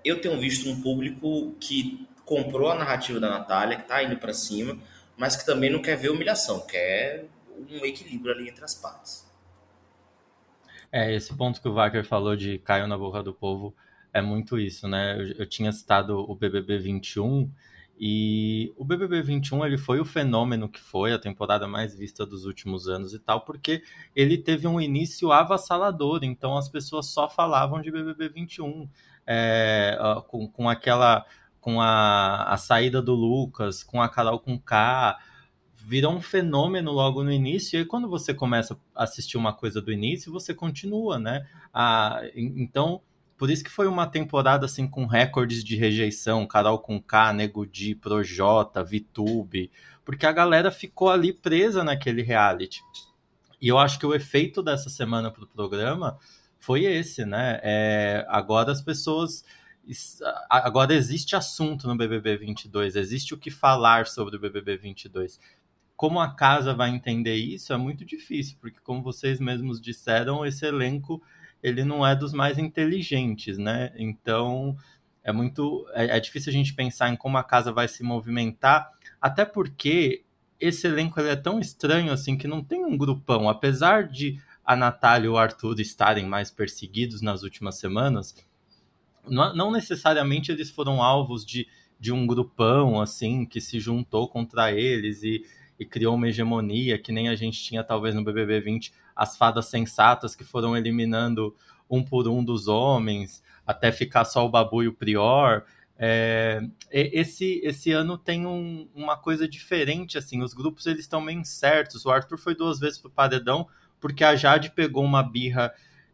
eu 0.04 0.20
tenho 0.20 0.38
visto 0.38 0.68
um 0.68 0.80
público 0.80 1.54
que 1.58 2.06
comprou 2.24 2.70
a 2.70 2.74
narrativa 2.76 3.18
da 3.18 3.28
Natália, 3.28 3.76
que 3.76 3.88
tá 3.88 4.02
indo 4.02 4.16
para 4.16 4.32
cima, 4.32 4.78
mas 5.16 5.34
que 5.34 5.44
também 5.44 5.70
não 5.70 5.82
quer 5.82 5.96
ver 5.96 6.10
humilhação, 6.10 6.60
quer 6.60 7.26
um 7.68 7.84
equilíbrio 7.84 8.32
ali 8.32 8.48
entre 8.48 8.64
as 8.64 8.74
partes. 8.74 9.26
É, 10.92 11.14
esse 11.14 11.34
ponto 11.36 11.60
que 11.60 11.68
o 11.68 11.72
Wagner 11.72 12.04
falou 12.04 12.34
de 12.36 12.58
caiu 12.58 12.86
na 12.86 12.98
boca 12.98 13.22
do 13.22 13.32
povo 13.32 13.74
é 14.12 14.20
muito 14.20 14.58
isso, 14.58 14.88
né? 14.88 15.16
Eu, 15.20 15.34
eu 15.38 15.46
tinha 15.46 15.70
citado 15.72 16.18
o 16.18 16.34
BBB 16.34 16.78
21 16.78 17.50
e 18.02 18.72
o 18.78 18.84
BBB 18.84 19.20
21 19.20 19.66
ele 19.66 19.76
foi 19.76 20.00
o 20.00 20.04
fenômeno 20.06 20.68
que 20.68 20.80
foi, 20.80 21.12
a 21.12 21.18
temporada 21.18 21.68
mais 21.68 21.94
vista 21.94 22.24
dos 22.24 22.46
últimos 22.46 22.88
anos 22.88 23.12
e 23.12 23.18
tal, 23.18 23.42
porque 23.42 23.82
ele 24.16 24.38
teve 24.38 24.66
um 24.66 24.80
início 24.80 25.30
avassalador, 25.30 26.20
então 26.22 26.56
as 26.56 26.66
pessoas 26.66 27.06
só 27.06 27.28
falavam 27.28 27.82
de 27.82 27.90
BBB 27.90 28.30
21, 28.30 28.88
é, 29.26 29.98
com, 30.28 30.48
com 30.48 30.68
aquela 30.68 31.26
com 31.60 31.78
a, 31.78 32.44
a 32.44 32.56
saída 32.56 33.02
do 33.02 33.14
Lucas, 33.14 33.84
com 33.84 34.00
a 34.00 34.08
Carol 34.08 34.40
com 34.40 34.58
K, 34.58 35.18
virou 35.90 36.14
um 36.14 36.20
fenômeno 36.20 36.92
logo 36.92 37.24
no 37.24 37.32
início, 37.32 37.76
e 37.76 37.78
aí 37.80 37.84
quando 37.84 38.08
você 38.08 38.32
começa 38.32 38.78
a 38.94 39.02
assistir 39.02 39.36
uma 39.36 39.52
coisa 39.52 39.82
do 39.82 39.90
início, 39.90 40.30
você 40.30 40.54
continua, 40.54 41.18
né? 41.18 41.44
Ah, 41.74 42.22
então, 42.36 43.02
por 43.36 43.50
isso 43.50 43.64
que 43.64 43.70
foi 43.70 43.88
uma 43.88 44.06
temporada 44.06 44.66
assim 44.66 44.86
com 44.86 45.04
recordes 45.04 45.64
de 45.64 45.74
rejeição, 45.74 46.46
Carol 46.46 46.78
com 46.78 47.02
K, 47.02 47.32
Nego 47.32 47.66
Di, 47.66 47.96
Projota, 47.96 48.84
Vitube, 48.84 49.68
porque 50.04 50.26
a 50.26 50.30
galera 50.30 50.70
ficou 50.70 51.10
ali 51.10 51.32
presa 51.32 51.82
naquele 51.82 52.22
reality. 52.22 52.80
E 53.60 53.66
eu 53.66 53.76
acho 53.76 53.98
que 53.98 54.06
o 54.06 54.14
efeito 54.14 54.62
dessa 54.62 54.88
semana 54.88 55.28
pro 55.28 55.44
programa 55.44 56.16
foi 56.60 56.84
esse, 56.84 57.24
né? 57.24 57.58
É, 57.64 58.24
agora 58.28 58.70
as 58.70 58.80
pessoas 58.80 59.44
agora 60.48 60.94
existe 60.94 61.34
assunto 61.34 61.88
no 61.88 61.96
BBB 61.96 62.36
22, 62.36 62.94
existe 62.94 63.34
o 63.34 63.38
que 63.38 63.50
falar 63.50 64.06
sobre 64.06 64.36
o 64.36 64.38
BBB 64.38 64.76
22 64.76 65.40
como 66.00 66.18
a 66.18 66.30
casa 66.30 66.72
vai 66.72 66.88
entender 66.88 67.34
isso 67.34 67.74
é 67.74 67.76
muito 67.76 68.06
difícil, 68.06 68.56
porque 68.58 68.80
como 68.80 69.02
vocês 69.02 69.38
mesmos 69.38 69.78
disseram, 69.78 70.46
esse 70.46 70.64
elenco 70.64 71.22
ele 71.62 71.84
não 71.84 72.06
é 72.06 72.16
dos 72.16 72.32
mais 72.32 72.56
inteligentes, 72.56 73.58
né? 73.58 73.92
Então 73.98 74.74
é 75.22 75.30
muito 75.30 75.86
é, 75.92 76.16
é 76.16 76.18
difícil 76.18 76.48
a 76.48 76.54
gente 76.54 76.72
pensar 76.72 77.10
em 77.10 77.16
como 77.16 77.36
a 77.36 77.44
casa 77.44 77.70
vai 77.70 77.86
se 77.86 78.02
movimentar, 78.02 78.90
até 79.20 79.44
porque 79.44 80.24
esse 80.58 80.86
elenco 80.86 81.20
ele 81.20 81.28
é 81.28 81.36
tão 81.36 81.60
estranho 81.60 82.10
assim 82.14 82.34
que 82.34 82.48
não 82.48 82.64
tem 82.64 82.82
um 82.82 82.96
grupão, 82.96 83.46
apesar 83.46 84.08
de 84.08 84.40
a 84.64 84.74
Natália 84.74 85.26
e 85.26 85.28
o 85.28 85.36
Arthur 85.36 85.80
estarem 85.80 86.24
mais 86.24 86.50
perseguidos 86.50 87.20
nas 87.20 87.42
últimas 87.42 87.78
semanas, 87.78 88.34
não, 89.28 89.54
não 89.54 89.70
necessariamente 89.70 90.50
eles 90.50 90.70
foram 90.70 91.02
alvos 91.02 91.44
de, 91.44 91.68
de 92.00 92.10
um 92.10 92.26
grupão 92.26 93.02
assim 93.02 93.44
que 93.44 93.60
se 93.60 93.78
juntou 93.78 94.26
contra 94.30 94.72
eles 94.72 95.22
e 95.22 95.44
e 95.80 95.86
criou 95.86 96.14
uma 96.14 96.28
hegemonia 96.28 96.98
que 96.98 97.10
nem 97.10 97.30
a 97.30 97.34
gente 97.34 97.58
tinha 97.62 97.82
talvez 97.82 98.14
no 98.14 98.22
BBB 98.22 98.60
20, 98.60 98.92
as 99.16 99.38
fadas 99.38 99.66
sensatas 99.66 100.36
que 100.36 100.44
foram 100.44 100.76
eliminando 100.76 101.56
um 101.88 102.04
por 102.04 102.28
um 102.28 102.44
dos 102.44 102.68
homens, 102.68 103.42
até 103.66 103.90
ficar 103.90 104.26
só 104.26 104.44
o 104.44 104.50
Babu 104.50 104.82
e 104.82 104.88
o 104.88 104.92
Prior. 104.92 105.64
É, 105.98 106.62
esse, 106.90 107.62
esse 107.64 107.92
ano 107.92 108.18
tem 108.18 108.46
um, 108.46 108.86
uma 108.94 109.16
coisa 109.16 109.48
diferente, 109.48 110.18
assim, 110.18 110.42
os 110.42 110.52
grupos 110.52 110.84
eles 110.86 111.00
estão 111.00 111.20
meio 111.20 111.40
incertos. 111.40 112.04
O 112.04 112.10
Arthur 112.10 112.36
foi 112.36 112.54
duas 112.54 112.78
vezes 112.78 112.98
pro 112.98 113.10
paredão 113.10 113.66
porque 113.98 114.22
a 114.22 114.36
Jade 114.36 114.70
pegou 114.70 115.02
uma 115.02 115.22
birra 115.22 115.72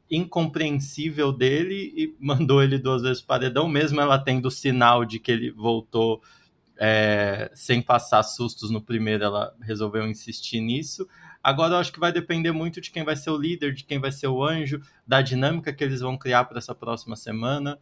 incompreensível 0.08 1.32
dele 1.32 1.92
e 1.96 2.14
mandou 2.24 2.62
ele 2.62 2.78
duas 2.78 3.02
vezes 3.02 3.18
pro 3.18 3.28
paredão, 3.28 3.68
mesmo 3.68 4.00
ela 4.00 4.16
tendo 4.16 4.48
sinal 4.48 5.04
de 5.04 5.18
que 5.18 5.32
ele 5.32 5.50
voltou 5.50 6.22
é, 6.78 7.50
sem 7.54 7.80
passar 7.80 8.22
sustos 8.22 8.70
no 8.70 8.80
primeiro, 8.80 9.24
ela 9.24 9.54
resolveu 9.60 10.06
insistir 10.06 10.60
nisso. 10.60 11.08
Agora 11.42 11.74
eu 11.74 11.78
acho 11.78 11.92
que 11.92 12.00
vai 12.00 12.12
depender 12.12 12.52
muito 12.52 12.80
de 12.80 12.90
quem 12.90 13.04
vai 13.04 13.16
ser 13.16 13.30
o 13.30 13.36
líder, 13.36 13.72
de 13.72 13.84
quem 13.84 13.98
vai 13.98 14.12
ser 14.12 14.26
o 14.26 14.44
anjo, 14.44 14.80
da 15.06 15.22
dinâmica 15.22 15.72
que 15.72 15.84
eles 15.84 16.00
vão 16.00 16.18
criar 16.18 16.44
para 16.44 16.58
essa 16.58 16.74
próxima 16.74 17.16
semana. 17.16 17.78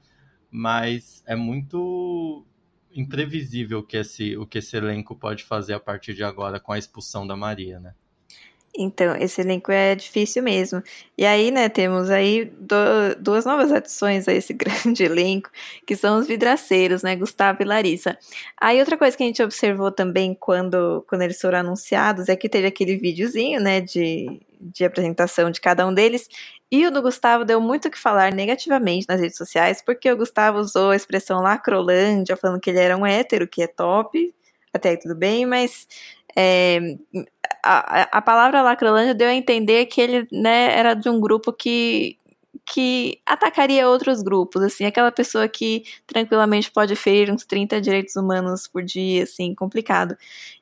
Mas 0.50 1.22
é 1.26 1.34
muito 1.34 2.46
imprevisível 2.92 3.82
que 3.82 3.96
esse, 3.96 4.36
o 4.36 4.46
que 4.46 4.58
esse 4.58 4.76
elenco 4.76 5.16
pode 5.16 5.44
fazer 5.44 5.74
a 5.74 5.80
partir 5.80 6.14
de 6.14 6.22
agora 6.22 6.60
com 6.60 6.72
a 6.72 6.78
expulsão 6.78 7.26
da 7.26 7.36
Maria, 7.36 7.80
né? 7.80 7.94
Então, 8.76 9.14
esse 9.16 9.40
elenco 9.40 9.70
é 9.70 9.94
difícil 9.94 10.42
mesmo. 10.42 10.82
E 11.16 11.24
aí, 11.24 11.52
né, 11.52 11.68
temos 11.68 12.10
aí 12.10 12.44
do, 12.44 12.74
duas 13.20 13.44
novas 13.44 13.70
adições 13.70 14.26
a 14.26 14.32
esse 14.32 14.52
grande 14.54 15.04
elenco, 15.04 15.48
que 15.86 15.94
são 15.94 16.18
os 16.18 16.26
vidraceiros, 16.26 17.02
né, 17.02 17.14
Gustavo 17.14 17.62
e 17.62 17.64
Larissa. 17.64 18.18
Aí, 18.60 18.80
outra 18.80 18.96
coisa 18.98 19.16
que 19.16 19.22
a 19.22 19.26
gente 19.26 19.42
observou 19.42 19.92
também 19.92 20.34
quando, 20.34 21.04
quando 21.08 21.22
eles 21.22 21.40
foram 21.40 21.58
anunciados 21.58 22.28
é 22.28 22.34
que 22.34 22.48
teve 22.48 22.66
aquele 22.66 22.96
videozinho, 22.96 23.60
né, 23.60 23.80
de, 23.80 24.40
de 24.60 24.84
apresentação 24.84 25.50
de 25.52 25.60
cada 25.60 25.86
um 25.86 25.94
deles, 25.94 26.28
e 26.70 26.84
o 26.84 26.90
do 26.90 27.00
Gustavo 27.00 27.44
deu 27.44 27.60
muito 27.60 27.86
o 27.86 27.90
que 27.90 27.98
falar 27.98 28.32
negativamente 28.32 29.06
nas 29.08 29.20
redes 29.20 29.36
sociais, 29.36 29.80
porque 29.80 30.10
o 30.10 30.16
Gustavo 30.16 30.58
usou 30.58 30.90
a 30.90 30.96
expressão 30.96 31.40
lacrolândia, 31.40 32.36
falando 32.36 32.60
que 32.60 32.70
ele 32.70 32.80
era 32.80 32.96
um 32.96 33.06
hétero, 33.06 33.46
que 33.46 33.62
é 33.62 33.68
top, 33.68 34.34
até 34.72 34.90
aí 34.90 34.98
tudo 34.98 35.14
bem, 35.14 35.46
mas 35.46 35.86
é, 36.36 36.80
a, 37.62 38.18
a 38.18 38.22
palavra 38.22 38.62
lacrolândia 38.62 39.14
deu 39.14 39.28
a 39.28 39.34
entender 39.34 39.86
que 39.86 40.00
ele 40.00 40.28
né, 40.32 40.76
era 40.78 40.94
de 40.94 41.08
um 41.08 41.20
grupo 41.20 41.52
que, 41.52 42.18
que 42.66 43.20
atacaria 43.26 43.88
outros 43.88 44.22
grupos, 44.22 44.62
assim, 44.62 44.84
aquela 44.84 45.10
pessoa 45.12 45.48
que 45.48 45.84
tranquilamente 46.06 46.70
pode 46.70 46.94
ferir 46.96 47.32
uns 47.32 47.44
30 47.44 47.80
direitos 47.80 48.16
humanos 48.16 48.66
por 48.68 48.82
dia, 48.82 49.24
assim, 49.24 49.54
complicado. 49.54 50.16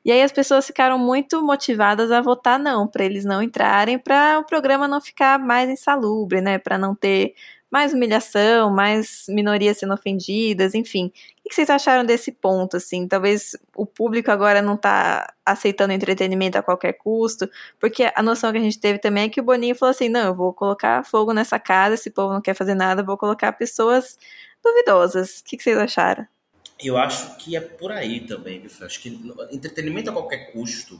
E 0.05 0.11
aí 0.11 0.21
as 0.21 0.31
pessoas 0.31 0.65
ficaram 0.65 0.97
muito 0.97 1.41
motivadas 1.41 2.11
a 2.11 2.21
votar 2.21 2.59
não, 2.59 2.87
para 2.87 3.05
eles 3.05 3.25
não 3.25 3.41
entrarem, 3.41 3.99
para 3.99 4.39
o 4.39 4.45
programa 4.45 4.87
não 4.87 5.01
ficar 5.01 5.39
mais 5.39 5.69
insalubre, 5.69 6.41
né, 6.41 6.57
para 6.57 6.77
não 6.77 6.95
ter 6.95 7.33
mais 7.73 7.91
humilhação, 7.91 8.69
mais 8.69 9.25
minorias 9.27 9.79
sendo 9.79 9.95
ofendidas, 9.95 10.75
enfim. 10.75 11.11
O 11.43 11.49
que 11.49 11.55
vocês 11.55 11.71
acharam 11.71 12.05
desse 12.05 12.31
ponto, 12.31 12.77
assim? 12.77 13.07
Talvez 13.07 13.57
o 13.75 13.83
público 13.83 14.29
agora 14.29 14.61
não 14.61 14.75
está 14.75 15.33
aceitando 15.43 15.91
entretenimento 15.91 16.55
a 16.55 16.61
qualquer 16.61 16.93
custo, 16.93 17.49
porque 17.79 18.11
a 18.13 18.21
noção 18.21 18.51
que 18.51 18.59
a 18.59 18.61
gente 18.61 18.79
teve 18.79 18.99
também 18.99 19.23
é 19.23 19.29
que 19.29 19.41
o 19.41 19.43
Boninho 19.43 19.73
falou 19.73 19.89
assim, 19.89 20.07
não, 20.07 20.27
eu 20.27 20.35
vou 20.35 20.53
colocar 20.53 21.03
fogo 21.03 21.33
nessa 21.33 21.57
casa, 21.57 21.95
esse 21.95 22.11
povo 22.11 22.31
não 22.31 22.41
quer 22.41 22.53
fazer 22.53 22.75
nada, 22.75 23.01
vou 23.01 23.17
colocar 23.17 23.51
pessoas 23.53 24.19
duvidosas. 24.63 25.39
O 25.39 25.43
que 25.43 25.57
vocês 25.57 25.75
acharam? 25.75 26.27
Eu 26.79 26.95
acho 26.95 27.35
que 27.37 27.55
é 27.55 27.59
por 27.59 27.91
aí 27.91 28.19
também? 28.19 28.63
Acho 28.83 29.01
que 29.01 29.19
entretenimento 29.51 30.11
a 30.11 30.13
qualquer 30.13 30.51
custo 30.51 30.99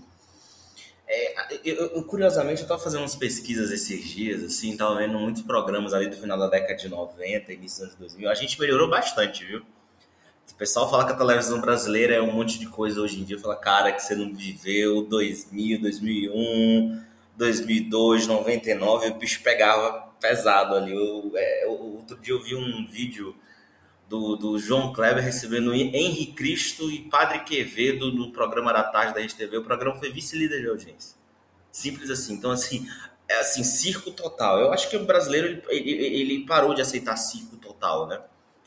é, 1.08 1.60
eu, 1.64 1.76
eu, 1.76 2.04
curiosamente, 2.04 2.62
eu 2.62 2.64
estava 2.64 2.82
fazendo 2.82 3.02
umas 3.02 3.16
pesquisas 3.16 3.72
esses 3.72 4.04
dias, 4.04 4.44
assim, 4.44 4.72
estava 4.72 4.96
vendo 4.96 5.18
muitos 5.20 5.42
programas 5.42 5.94
ali 5.94 6.08
do 6.08 6.16
final 6.16 6.38
da 6.38 6.48
década 6.48 6.76
de 6.76 6.90
90, 6.90 7.54
início 7.54 7.80
dos 7.80 7.96
anos 7.96 8.00
2000. 8.00 8.30
A 8.30 8.36
gente 8.36 8.60
melhorou 8.60 8.90
bastante, 8.90 9.46
viu? 9.46 9.64
O 10.52 10.56
pessoal 10.56 10.90
fala 10.90 11.06
que 11.06 11.14
a 11.14 11.16
televisão 11.16 11.60
brasileira 11.60 12.16
é 12.16 12.22
um 12.22 12.32
monte 12.32 12.60
de 12.60 12.68
coisa 12.68 13.02
hoje 13.02 13.20
em 13.20 13.24
dia. 13.24 13.40
Fala, 13.40 13.56
cara, 13.56 13.92
que 13.92 14.02
você 14.02 14.16
não 14.16 14.34
viveu 14.34 15.02
2000, 15.04 15.82
2001, 15.82 17.02
2002, 17.36 18.28
99. 18.28 19.08
O 19.10 19.14
bicho 19.16 19.42
pegava 19.42 20.10
pesado 20.20 20.76
ali. 20.76 20.94
Eu, 20.94 21.32
é, 21.36 21.66
outro 21.68 22.18
dia 22.20 22.34
eu 22.34 22.42
vi 22.42 22.56
um 22.56 22.86
vídeo 22.86 23.36
do, 24.14 24.36
do 24.36 24.60
João 24.60 24.94
Kleber 24.94 25.24
recebendo 25.24 25.74
Henri 25.74 26.28
Cristo 26.28 26.92
e 26.92 27.00
Padre 27.00 27.40
Quevedo 27.40 28.12
no 28.12 28.32
programa 28.32 28.72
da 28.72 28.84
tarde 28.84 29.12
da 29.12 29.20
RedeTV. 29.20 29.58
O 29.58 29.64
programa 29.64 29.98
foi 29.98 30.12
vice-líder 30.12 30.62
de 30.62 30.70
audiência. 30.70 31.18
Simples 31.72 32.12
assim. 32.12 32.36
Então, 32.36 32.52
assim, 32.52 32.88
é 33.28 33.40
assim, 33.40 33.64
circo 33.64 34.12
total. 34.12 34.60
Eu 34.60 34.72
acho 34.72 34.88
que 34.88 34.96
o 34.96 35.04
brasileiro 35.04 35.64
ele, 35.68 35.90
ele, 35.90 36.46
parou 36.46 36.76
de 36.76 36.82
aceitar 36.82 37.18
circo 37.18 37.58
total, 37.58 38.06
né? 38.06 38.22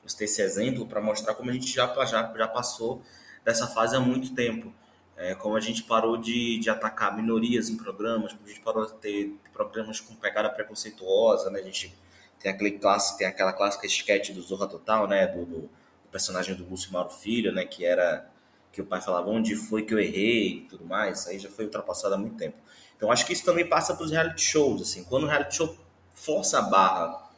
Você 0.05 0.19
ter 0.19 0.25
esse 0.25 0.43
exemplo 0.43 0.85
para 0.85 1.01
mostrar 1.01 1.35
como 1.35 1.49
a 1.49 1.53
gente 1.53 1.73
já, 1.73 1.87
já, 2.05 2.35
já 2.37 2.49
passou 2.49 3.01
dessa 3.45 3.69
fase 3.69 3.95
há 3.95 4.01
muito 4.01 4.35
tempo. 4.35 4.75
É, 5.17 5.37
como 5.37 5.55
a 5.55 5.61
gente 5.61 5.85
parou 5.85 6.17
de, 6.17 6.59
de 6.59 6.69
atacar 6.69 7.15
minorias 7.15 7.69
em 7.69 7.77
programas, 7.77 8.33
como 8.33 8.47
a 8.47 8.49
gente 8.49 8.61
parou 8.63 8.85
de 8.85 8.95
ter 8.95 9.33
programas 9.53 10.01
com 10.01 10.13
pegada 10.17 10.51
preconceituosa, 10.51 11.51
né? 11.51 11.61
A 11.61 11.63
gente 11.63 11.97
tem, 12.47 12.53
aquele 12.53 12.73
clássico, 12.73 13.19
tem 13.19 13.27
aquela 13.27 13.53
clássica 13.53 13.87
sketch 13.87 14.31
do 14.31 14.41
Zorra 14.41 14.69
Total, 14.69 15.09
né? 15.09 15.27
Do, 15.27 15.45
do, 15.45 15.61
do 15.63 16.09
personagem 16.13 16.55
do 16.55 16.65
Lúcio 16.65 16.93
Mauro 16.93 17.11
Filho, 17.11 17.53
né? 17.53 17.65
Que 17.65 17.85
era 17.85 18.31
que 18.73 18.81
o 18.81 18.87
pai 18.87 19.01
falava 19.01 19.29
onde 19.31 19.57
foi 19.57 19.83
que 19.83 19.93
eu 19.93 19.99
errei 19.99 20.59
e 20.59 20.61
tudo 20.63 20.85
mais. 20.85 21.27
Aí 21.27 21.41
já 21.41 21.51
foi 21.51 21.65
ultrapassado 21.65 22.15
há 22.15 22.19
muito 22.19 22.37
tempo. 22.37 22.57
Então 22.97 23.11
acho 23.11 23.27
que 23.27 23.33
isso 23.33 23.45
também 23.45 23.67
passa 23.67 23.95
para 23.95 24.05
os 24.05 24.13
reality 24.13 24.43
shows, 24.43 24.81
assim. 24.81 25.03
Quando 25.03 25.25
o 25.25 25.27
reality 25.27 25.57
show 25.57 25.77
força 26.15 26.61
a 26.61 26.63
barra 26.63 27.29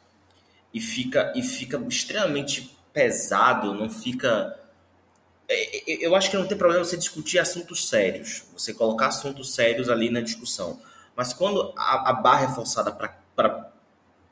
e 0.71 0.79
fica 0.79 1.33
e 1.35 1.41
fica 1.41 1.77
extremamente 1.87 2.77
pesado, 2.93 3.73
não 3.73 3.89
fica 3.89 4.59
é, 5.47 5.91
é, 5.91 6.05
eu 6.05 6.15
acho 6.15 6.29
que 6.29 6.37
não 6.37 6.45
tem 6.45 6.57
problema 6.57 6.85
você 6.85 6.97
discutir 6.97 7.39
assuntos 7.39 7.89
sérios, 7.89 8.43
você 8.53 8.75
colocar 8.75 9.07
assuntos 9.07 9.55
sérios 9.55 9.89
ali 9.89 10.11
na 10.11 10.21
discussão. 10.21 10.79
Mas 11.15 11.33
quando 11.33 11.73
a, 11.75 12.11
a 12.11 12.13
barra 12.13 12.45
é 12.45 12.53
forçada 12.53 12.91
para 12.91 13.68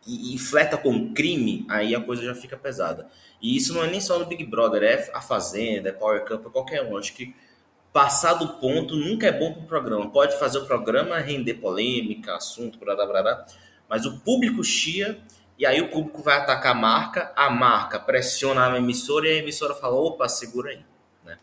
e, 0.08 0.36
e 0.36 0.40
fleta 0.40 0.78
com 0.78 1.14
crime, 1.14 1.66
aí 1.70 1.94
a 1.94 2.02
coisa 2.02 2.24
já 2.24 2.34
fica 2.34 2.56
pesada. 2.56 3.08
E 3.42 3.56
isso 3.56 3.74
não 3.74 3.84
é 3.84 3.90
nem 3.90 4.02
só 4.02 4.18
no 4.18 4.26
Big 4.26 4.44
Brother, 4.46 4.82
é 4.84 5.12
a 5.14 5.22
Fazenda, 5.22 5.90
é 5.90 5.92
Power 5.92 6.24
Camp, 6.24 6.46
é 6.46 6.50
qualquer 6.50 6.84
um. 6.84 6.98
Acho 6.98 7.14
que 7.14 7.36
passar 7.94 8.36
do 8.36 8.48
ponto 8.60 8.96
nunca 8.96 9.28
é 9.28 9.32
bom 9.32 9.54
para 9.54 9.64
o 9.64 9.68
programa. 9.68 10.10
Pode 10.10 10.38
fazer 10.40 10.60
o 10.60 10.66
programa 10.66 11.18
render 11.20 11.56
polêmica, 11.56 12.36
assunto, 12.36 12.80
blá, 12.80 12.96
blá, 12.96 13.06
blá, 13.06 13.46
mas 13.90 14.06
o 14.06 14.20
público 14.20 14.64
chia 14.64 15.20
e 15.58 15.66
aí 15.66 15.82
o 15.82 15.90
público 15.90 16.22
vai 16.22 16.38
atacar 16.38 16.74
a 16.74 16.80
marca, 16.80 17.34
a 17.36 17.50
marca 17.50 18.00
pressiona 18.00 18.72
a 18.72 18.78
emissora 18.78 19.28
e 19.28 19.32
a 19.32 19.36
emissora 19.38 19.74
fala, 19.74 19.96
opa, 19.96 20.30
segura 20.30 20.70
aí. 20.70 20.80
Né? 21.26 21.38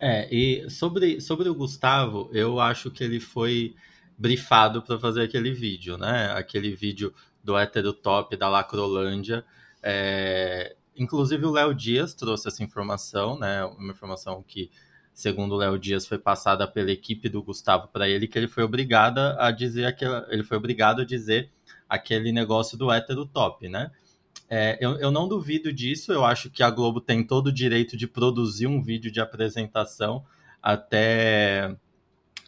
É, 0.00 0.34
e 0.34 0.70
sobre, 0.70 1.20
sobre 1.20 1.48
o 1.50 1.54
Gustavo, 1.54 2.30
eu 2.32 2.58
acho 2.58 2.90
que 2.90 3.04
ele 3.04 3.20
foi 3.20 3.76
brifado 4.18 4.82
para 4.82 4.98
fazer 4.98 5.22
aquele 5.22 5.52
vídeo, 5.52 5.96
né? 5.96 6.32
Aquele 6.32 6.74
vídeo 6.74 7.14
do 7.42 7.56
hétero 7.56 7.92
top 7.92 8.36
da 8.36 8.48
Lacrolândia. 8.48 9.44
É... 9.82 10.74
Inclusive 10.96 11.46
o 11.46 11.52
Léo 11.52 11.72
Dias 11.72 12.12
trouxe 12.12 12.48
essa 12.48 12.62
informação, 12.64 13.38
né? 13.38 13.64
Uma 13.64 13.92
informação 13.92 14.42
que, 14.42 14.70
segundo 15.14 15.54
o 15.54 15.58
Léo 15.58 15.78
Dias, 15.78 16.06
foi 16.06 16.18
passada 16.18 16.66
pela 16.66 16.90
equipe 16.90 17.28
do 17.28 17.42
Gustavo 17.42 17.86
para 17.88 18.08
ele, 18.08 18.26
que 18.26 18.36
ele 18.36 18.48
foi 18.48 18.64
obrigado 18.64 19.18
a 19.18 19.52
dizer 19.52 19.84
aquela... 19.84 20.26
ele 20.28 20.42
foi 20.42 20.56
obrigado 20.56 21.02
a 21.02 21.04
dizer 21.04 21.50
aquele 21.88 22.32
negócio 22.32 22.76
do 22.76 22.90
hétero 22.90 23.24
top, 23.24 23.68
né? 23.68 23.92
É, 24.50 24.78
eu, 24.80 24.98
eu 24.98 25.10
não 25.10 25.28
duvido 25.28 25.72
disso, 25.72 26.10
eu 26.10 26.24
acho 26.24 26.50
que 26.50 26.62
a 26.62 26.70
Globo 26.70 27.00
tem 27.00 27.22
todo 27.22 27.48
o 27.48 27.52
direito 27.52 27.96
de 27.96 28.06
produzir 28.06 28.66
um 28.66 28.82
vídeo 28.82 29.12
de 29.12 29.20
apresentação 29.20 30.24
até 30.62 31.76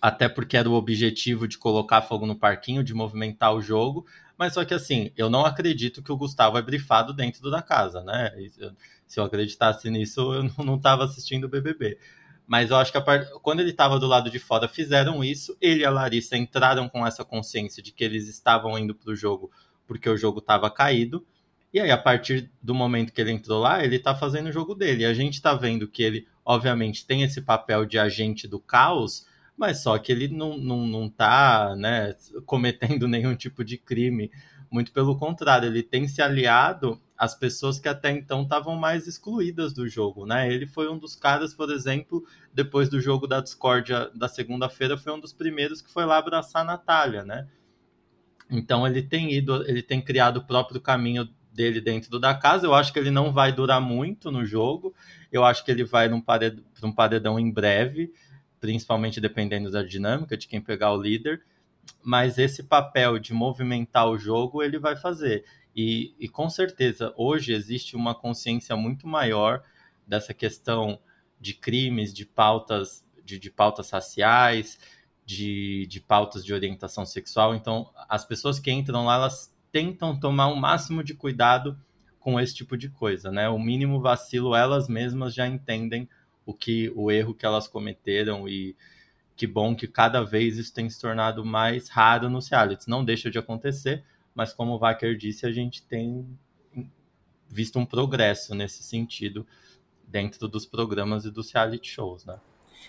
até 0.00 0.28
porque 0.28 0.56
era 0.56 0.68
o 0.68 0.74
objetivo 0.74 1.46
de 1.46 1.58
colocar 1.58 2.02
fogo 2.02 2.26
no 2.26 2.36
parquinho, 2.36 2.84
de 2.84 2.94
movimentar 2.94 3.54
o 3.54 3.60
jogo. 3.60 4.06
Mas 4.38 4.54
só 4.54 4.64
que 4.64 4.72
assim, 4.72 5.12
eu 5.16 5.28
não 5.28 5.44
acredito 5.44 6.02
que 6.02 6.10
o 6.10 6.16
Gustavo 6.16 6.56
é 6.56 6.62
brifado 6.62 7.12
dentro 7.12 7.50
da 7.50 7.60
casa, 7.60 8.02
né? 8.02 8.32
Se 9.06 9.20
eu 9.20 9.24
acreditasse 9.24 9.90
nisso, 9.90 10.32
eu 10.32 10.64
não 10.64 10.76
estava 10.76 11.04
assistindo 11.04 11.44
o 11.44 11.48
BBB. 11.48 11.98
Mas 12.46 12.70
eu 12.70 12.76
acho 12.76 12.90
que 12.90 13.00
part... 13.00 13.30
quando 13.42 13.60
ele 13.60 13.70
estava 13.70 13.98
do 13.98 14.06
lado 14.06 14.30
de 14.30 14.38
fora, 14.38 14.66
fizeram 14.66 15.22
isso. 15.22 15.56
Ele 15.60 15.82
e 15.82 15.84
a 15.84 15.90
Larissa 15.90 16.36
entraram 16.36 16.88
com 16.88 17.06
essa 17.06 17.24
consciência 17.24 17.82
de 17.82 17.92
que 17.92 18.02
eles 18.02 18.28
estavam 18.28 18.76
indo 18.78 18.94
para 18.94 19.12
o 19.12 19.14
jogo 19.14 19.52
porque 19.86 20.08
o 20.08 20.16
jogo 20.16 20.38
estava 20.38 20.70
caído. 20.70 21.26
E 21.72 21.78
aí, 21.78 21.90
a 21.90 21.98
partir 21.98 22.50
do 22.62 22.74
momento 22.74 23.12
que 23.12 23.20
ele 23.20 23.30
entrou 23.30 23.60
lá, 23.60 23.84
ele 23.84 23.96
está 23.96 24.14
fazendo 24.14 24.48
o 24.48 24.52
jogo 24.52 24.74
dele. 24.74 25.02
E 25.02 25.06
a 25.06 25.14
gente 25.14 25.34
está 25.34 25.54
vendo 25.54 25.86
que 25.86 26.02
ele, 26.02 26.26
obviamente, 26.44 27.06
tem 27.06 27.22
esse 27.22 27.40
papel 27.40 27.84
de 27.84 27.98
agente 27.98 28.48
do 28.48 28.58
caos, 28.58 29.26
mas 29.60 29.82
só 29.82 29.98
que 29.98 30.10
ele 30.10 30.26
não, 30.26 30.56
não, 30.56 30.86
não 30.86 31.06
tá 31.06 31.76
né, 31.76 32.16
cometendo 32.46 33.06
nenhum 33.06 33.36
tipo 33.36 33.62
de 33.62 33.76
crime. 33.76 34.32
Muito 34.70 34.90
pelo 34.90 35.18
contrário, 35.18 35.68
ele 35.68 35.82
tem 35.82 36.08
se 36.08 36.22
aliado 36.22 36.98
às 37.18 37.34
pessoas 37.34 37.78
que 37.78 37.86
até 37.86 38.10
então 38.10 38.42
estavam 38.42 38.74
mais 38.74 39.06
excluídas 39.06 39.74
do 39.74 39.86
jogo, 39.86 40.24
né? 40.24 40.50
Ele 40.50 40.66
foi 40.66 40.88
um 40.88 40.96
dos 40.96 41.14
caras, 41.14 41.52
por 41.52 41.70
exemplo, 41.70 42.24
depois 42.54 42.88
do 42.88 43.00
jogo 43.00 43.26
da 43.26 43.40
discórdia 43.40 44.10
da 44.14 44.28
segunda-feira, 44.28 44.96
foi 44.96 45.12
um 45.12 45.20
dos 45.20 45.32
primeiros 45.32 45.82
que 45.82 45.92
foi 45.92 46.06
lá 46.06 46.16
abraçar 46.16 46.62
a 46.62 46.64
Natália, 46.64 47.22
né? 47.22 47.46
Então 48.48 48.86
ele 48.86 49.02
tem 49.02 49.30
ido, 49.34 49.62
ele 49.68 49.82
tem 49.82 50.00
criado 50.00 50.38
o 50.38 50.46
próprio 50.46 50.80
caminho 50.80 51.28
dele 51.52 51.82
dentro 51.82 52.18
da 52.18 52.34
casa. 52.34 52.66
Eu 52.66 52.72
acho 52.72 52.92
que 52.94 52.98
ele 52.98 53.10
não 53.10 53.30
vai 53.30 53.52
durar 53.52 53.80
muito 53.80 54.30
no 54.30 54.46
jogo. 54.46 54.94
Eu 55.30 55.44
acho 55.44 55.62
que 55.64 55.70
ele 55.70 55.84
vai 55.84 56.08
para 56.08 56.86
um 56.86 56.92
paredão 56.92 57.38
em 57.38 57.52
breve 57.52 58.10
principalmente 58.60 59.20
dependendo 59.20 59.70
da 59.70 59.82
dinâmica 59.82 60.36
de 60.36 60.46
quem 60.46 60.60
pegar 60.60 60.92
o 60.92 61.00
líder, 61.00 61.42
mas 62.02 62.38
esse 62.38 62.62
papel 62.62 63.18
de 63.18 63.32
movimentar 63.32 64.08
o 64.08 64.18
jogo 64.18 64.62
ele 64.62 64.78
vai 64.78 64.96
fazer. 64.96 65.44
E, 65.74 66.14
e 66.18 66.28
com 66.28 66.48
certeza, 66.50 67.14
hoje 67.16 67.52
existe 67.52 67.96
uma 67.96 68.14
consciência 68.14 68.76
muito 68.76 69.06
maior 69.06 69.62
dessa 70.06 70.34
questão 70.34 71.00
de 71.40 71.54
crimes, 71.54 72.12
de 72.12 72.26
pautas, 72.26 73.04
de, 73.24 73.38
de 73.38 73.50
pautas 73.50 73.90
raciais, 73.90 74.78
de, 75.24 75.86
de 75.86 76.00
pautas 76.00 76.44
de 76.44 76.52
orientação 76.52 77.06
sexual. 77.06 77.54
Então, 77.54 77.90
as 78.08 78.24
pessoas 78.24 78.58
que 78.58 78.70
entram 78.70 79.04
lá, 79.06 79.14
elas 79.14 79.54
tentam 79.70 80.18
tomar 80.18 80.48
o 80.48 80.56
máximo 80.56 81.04
de 81.04 81.14
cuidado 81.14 81.78
com 82.18 82.38
esse 82.38 82.54
tipo 82.54 82.76
de 82.76 82.90
coisa, 82.90 83.30
né? 83.30 83.48
O 83.48 83.58
mínimo 83.58 84.00
vacilo 84.00 84.54
elas 84.54 84.88
mesmas 84.88 85.32
já 85.32 85.46
entendem 85.46 86.08
o 86.44 86.54
que 86.54 86.92
o 86.94 87.10
erro 87.10 87.34
que 87.34 87.46
elas 87.46 87.68
cometeram 87.68 88.48
e 88.48 88.76
que 89.36 89.46
bom 89.46 89.74
que 89.74 89.86
cada 89.86 90.22
vez 90.22 90.58
isso 90.58 90.72
tem 90.72 90.88
se 90.90 91.00
tornado 91.00 91.44
mais 91.44 91.88
raro 91.88 92.28
nos 92.28 92.48
realities. 92.48 92.86
Não 92.86 93.04
deixa 93.04 93.30
de 93.30 93.38
acontecer, 93.38 94.04
mas 94.34 94.52
como 94.52 94.72
o 94.72 94.78
Wacker 94.78 95.16
disse, 95.16 95.46
a 95.46 95.52
gente 95.52 95.82
tem 95.82 96.26
visto 97.48 97.78
um 97.78 97.86
progresso 97.86 98.54
nesse 98.54 98.82
sentido 98.82 99.46
dentro 100.06 100.48
dos 100.48 100.66
programas 100.66 101.24
e 101.24 101.30
dos 101.30 101.52
reality 101.52 101.88
shows, 101.88 102.24
né? 102.24 102.38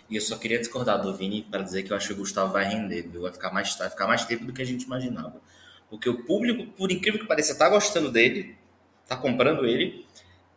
E 0.09 0.15
eu 0.15 0.21
só 0.21 0.37
queria 0.37 0.59
discordar 0.59 1.01
do 1.01 1.15
Vini 1.15 1.43
para 1.43 1.61
dizer 1.61 1.83
que 1.83 1.93
eu 1.93 1.97
acho 1.97 2.07
que 2.07 2.13
o 2.13 2.17
Gustavo 2.17 2.53
vai 2.53 2.65
render, 2.65 3.03
viu? 3.03 3.21
Vai 3.21 3.31
ficar 3.31 3.51
mais, 3.51 3.75
vai 3.77 3.89
ficar 3.89 4.07
mais 4.07 4.25
tempo 4.25 4.45
do 4.45 4.53
que 4.53 4.61
a 4.61 4.65
gente 4.65 4.83
imaginava. 4.83 5.41
Porque 5.89 6.09
o 6.09 6.23
público, 6.23 6.65
por 6.73 6.91
incrível 6.91 7.19
que 7.19 7.27
pareça, 7.27 7.55
tá 7.55 7.69
gostando 7.69 8.11
dele, 8.11 8.55
tá 9.07 9.17
comprando 9.17 9.65
ele, 9.65 10.05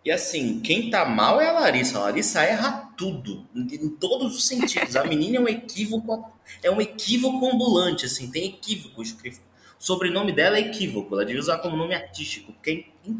e 0.04 0.10
assim, 0.10 0.60
quem 0.60 0.90
tá 0.90 1.04
mal 1.04 1.40
é 1.40 1.48
a 1.48 1.52
Larissa. 1.52 1.98
A 1.98 2.02
Larissa 2.02 2.42
erra 2.42 2.83
tudo, 2.96 3.46
em 3.54 3.88
todos 3.88 4.36
os 4.36 4.46
sentidos. 4.46 4.96
A 4.96 5.04
menina 5.04 5.36
é 5.36 5.40
um 5.40 5.48
equívoco, 5.48 6.32
é 6.62 6.70
um 6.70 6.80
equívoco 6.80 7.46
ambulante, 7.46 8.06
assim, 8.06 8.30
tem 8.30 8.46
equívoco 8.46 9.02
escrito. 9.02 9.40
O 9.78 9.84
sobrenome 9.84 10.32
dela 10.32 10.56
é 10.56 10.60
equívoco, 10.60 11.14
ela 11.14 11.24
devia 11.24 11.40
usar 11.40 11.58
como 11.58 11.76
nome 11.76 11.94
artístico, 11.94 12.52
porque 12.52 12.86
é, 13.06 13.10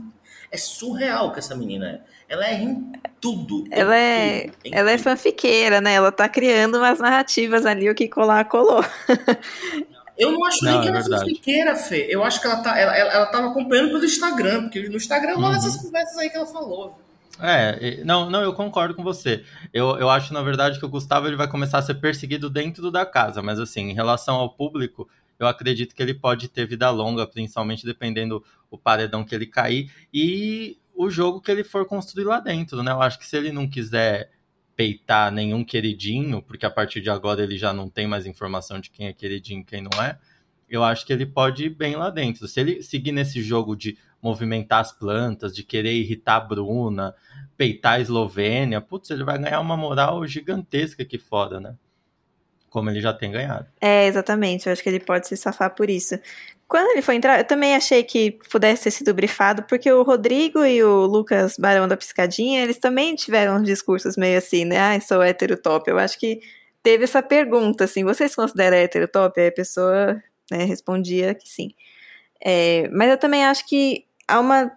é 0.50 0.56
surreal 0.56 1.32
que 1.32 1.38
essa 1.38 1.54
menina 1.54 1.90
é. 1.90 2.14
Ela 2.26 2.48
é 2.48 2.54
em 2.54 2.92
tudo. 3.20 3.64
Ela 3.70 3.96
é, 3.96 4.48
tudo, 4.48 4.74
ela 4.74 4.90
é 4.90 4.98
fanfiqueira, 4.98 5.80
né? 5.80 5.94
Ela 5.94 6.10
tá 6.10 6.26
criando 6.26 6.78
umas 6.78 6.98
narrativas 6.98 7.66
ali, 7.66 7.88
o 7.90 7.94
que 7.94 8.08
colar, 8.08 8.46
colou. 8.46 8.82
Eu 10.16 10.30
não 10.30 10.44
acho 10.44 10.64
não, 10.64 10.72
nem 10.72 10.80
que 10.80 10.88
ela 10.88 10.98
é 10.98 11.02
fanfiqueira, 11.02 11.76
Fê. 11.76 12.06
Eu 12.08 12.22
acho 12.22 12.40
que 12.40 12.46
ela, 12.46 12.56
tá, 12.62 12.78
ela, 12.78 12.96
ela, 12.96 13.12
ela 13.12 13.26
tava 13.26 13.48
acompanhando 13.48 13.90
pelo 13.90 14.04
Instagram, 14.04 14.62
porque 14.62 14.88
no 14.88 14.96
Instagram 14.96 15.34
rola 15.34 15.50
uhum. 15.50 15.56
essas 15.56 15.76
conversas 15.76 16.16
aí 16.16 16.30
que 16.30 16.36
ela 16.36 16.46
falou. 16.46 16.96
É, 17.40 18.04
não, 18.04 18.30
não, 18.30 18.42
eu 18.42 18.52
concordo 18.52 18.94
com 18.94 19.02
você. 19.02 19.44
Eu, 19.72 19.98
eu 19.98 20.08
acho, 20.08 20.32
na 20.32 20.42
verdade, 20.42 20.78
que 20.78 20.84
o 20.84 20.88
Gustavo 20.88 21.26
ele 21.26 21.36
vai 21.36 21.48
começar 21.48 21.78
a 21.78 21.82
ser 21.82 21.94
perseguido 21.94 22.48
dentro 22.48 22.90
da 22.90 23.04
casa, 23.04 23.42
mas 23.42 23.58
assim, 23.58 23.90
em 23.90 23.94
relação 23.94 24.36
ao 24.36 24.50
público, 24.50 25.08
eu 25.38 25.46
acredito 25.46 25.94
que 25.94 26.02
ele 26.02 26.14
pode 26.14 26.48
ter 26.48 26.66
vida 26.66 26.88
longa, 26.90 27.26
principalmente 27.26 27.84
dependendo 27.84 28.44
o 28.70 28.78
paredão 28.78 29.24
que 29.24 29.34
ele 29.34 29.46
cair 29.46 29.90
e 30.12 30.78
o 30.94 31.10
jogo 31.10 31.40
que 31.40 31.50
ele 31.50 31.64
for 31.64 31.84
construir 31.86 32.24
lá 32.24 32.38
dentro, 32.38 32.82
né? 32.82 32.92
Eu 32.92 33.02
acho 33.02 33.18
que 33.18 33.26
se 33.26 33.36
ele 33.36 33.50
não 33.50 33.68
quiser 33.68 34.30
peitar 34.76 35.30
nenhum 35.30 35.64
queridinho, 35.64 36.42
porque 36.42 36.66
a 36.66 36.70
partir 36.70 37.00
de 37.00 37.10
agora 37.10 37.42
ele 37.42 37.56
já 37.56 37.72
não 37.72 37.88
tem 37.88 38.06
mais 38.06 38.26
informação 38.26 38.80
de 38.80 38.90
quem 38.90 39.06
é 39.06 39.12
queridinho 39.12 39.60
e 39.60 39.64
quem 39.64 39.82
não 39.82 40.02
é, 40.02 40.18
eu 40.68 40.82
acho 40.82 41.06
que 41.06 41.12
ele 41.12 41.26
pode 41.26 41.66
ir 41.66 41.70
bem 41.70 41.96
lá 41.96 42.10
dentro. 42.10 42.46
Se 42.48 42.60
ele 42.60 42.82
seguir 42.82 43.12
nesse 43.12 43.42
jogo 43.42 43.76
de 43.76 43.96
movimentar 44.22 44.80
as 44.80 44.90
plantas, 44.90 45.54
de 45.54 45.62
querer 45.62 45.92
irritar 45.92 46.36
a 46.36 46.40
Bruna, 46.40 47.14
peitar 47.56 47.94
a 47.94 48.00
Eslovênia, 48.00 48.80
putz, 48.80 49.10
ele 49.10 49.22
vai 49.22 49.38
ganhar 49.38 49.60
uma 49.60 49.76
moral 49.76 50.26
gigantesca 50.26 51.02
aqui 51.02 51.18
fora, 51.18 51.60
né? 51.60 51.74
Como 52.70 52.90
ele 52.90 53.00
já 53.00 53.12
tem 53.12 53.30
ganhado. 53.30 53.66
É, 53.80 54.06
exatamente. 54.06 54.66
Eu 54.66 54.72
acho 54.72 54.82
que 54.82 54.88
ele 54.88 54.98
pode 54.98 55.28
se 55.28 55.36
safar 55.36 55.74
por 55.74 55.88
isso. 55.88 56.18
Quando 56.66 56.90
ele 56.90 57.02
foi 57.02 57.14
entrar, 57.16 57.38
eu 57.38 57.44
também 57.44 57.76
achei 57.76 58.02
que 58.02 58.32
pudesse 58.50 58.84
ter 58.84 58.90
sido 58.90 59.14
brifado, 59.14 59.62
porque 59.64 59.92
o 59.92 60.02
Rodrigo 60.02 60.64
e 60.64 60.82
o 60.82 61.04
Lucas 61.06 61.56
Barão 61.58 61.86
da 61.86 61.96
Piscadinha, 61.96 62.62
eles 62.62 62.78
também 62.78 63.14
tiveram 63.14 63.62
discursos 63.62 64.16
meio 64.16 64.38
assim, 64.38 64.64
né? 64.64 64.78
Ai, 64.78 65.00
sou 65.00 65.22
hétero 65.22 65.56
top. 65.56 65.88
Eu 65.88 65.98
acho 65.98 66.18
que 66.18 66.40
teve 66.82 67.04
essa 67.04 67.22
pergunta, 67.22 67.84
assim, 67.84 68.02
vocês 68.02 68.34
consideram 68.34 68.76
hétero 68.76 69.06
top? 69.06 69.40
Aí 69.40 69.48
a 69.48 69.52
pessoa 69.52 70.20
né, 70.50 70.64
respondia 70.64 71.34
que 71.34 71.48
sim. 71.48 71.70
É, 72.44 72.88
mas 72.90 73.10
eu 73.10 73.18
também 73.18 73.44
acho 73.44 73.66
que 73.68 74.06
há 74.28 74.40
uma 74.40 74.72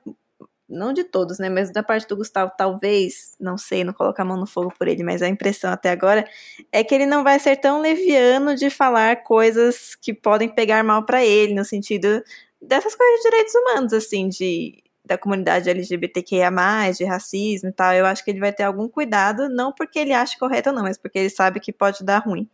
não 0.70 0.92
de 0.94 1.04
todos, 1.04 1.40
né, 1.40 1.50
mas 1.50 1.72
da 1.72 1.82
parte 1.82 2.08
do 2.08 2.18
Gustavo, 2.18 2.52
talvez, 2.58 3.36
não 3.40 3.58
sei, 3.58 3.84
não 3.84 3.94
colocar 3.94 4.24
a 4.24 4.26
mão 4.26 4.38
no 4.38 4.46
fogo 4.46 4.74
por 4.78 4.88
ele, 4.88 5.04
mas 5.04 5.22
a 5.22 5.28
impressão 5.30 5.72
até 5.72 5.90
agora 5.92 6.28
é 6.72 6.84
que 6.84 6.94
ele 6.94 7.06
não 7.06 7.24
vai 7.24 7.40
ser 7.40 7.56
tão 7.58 7.80
leviano 7.82 8.56
de 8.56 8.70
falar 8.70 9.24
coisas 9.24 9.96
que 9.96 10.14
podem 10.14 10.50
pegar 10.50 10.84
mal 10.84 11.06
para 11.06 11.24
ele, 11.26 11.54
no 11.54 11.64
sentido 11.64 12.22
dessas 12.62 12.96
coisas 12.96 13.18
de 13.18 13.30
direitos 13.30 13.56
humanos, 13.56 13.94
assim, 13.94 14.28
de 14.30 14.84
da 15.06 15.18
comunidade 15.18 15.70
LGBTQIA+, 15.70 16.52
de 16.92 17.06
racismo 17.06 17.70
e 17.70 17.72
tal, 17.72 17.94
eu 17.94 18.06
acho 18.06 18.24
que 18.26 18.30
ele 18.32 18.42
vai 18.42 18.52
ter 18.52 18.64
algum 18.64 18.90
cuidado, 18.90 19.48
não 19.48 19.72
porque 19.72 20.00
ele 20.00 20.12
acha 20.12 20.38
correto 20.38 20.70
ou 20.70 20.76
não, 20.76 20.84
mas 20.84 20.98
porque 20.98 21.18
ele 21.18 21.30
sabe 21.30 21.62
que 21.62 21.72
pode 21.72 22.04
dar 22.04 22.20
ruim. 22.20 22.50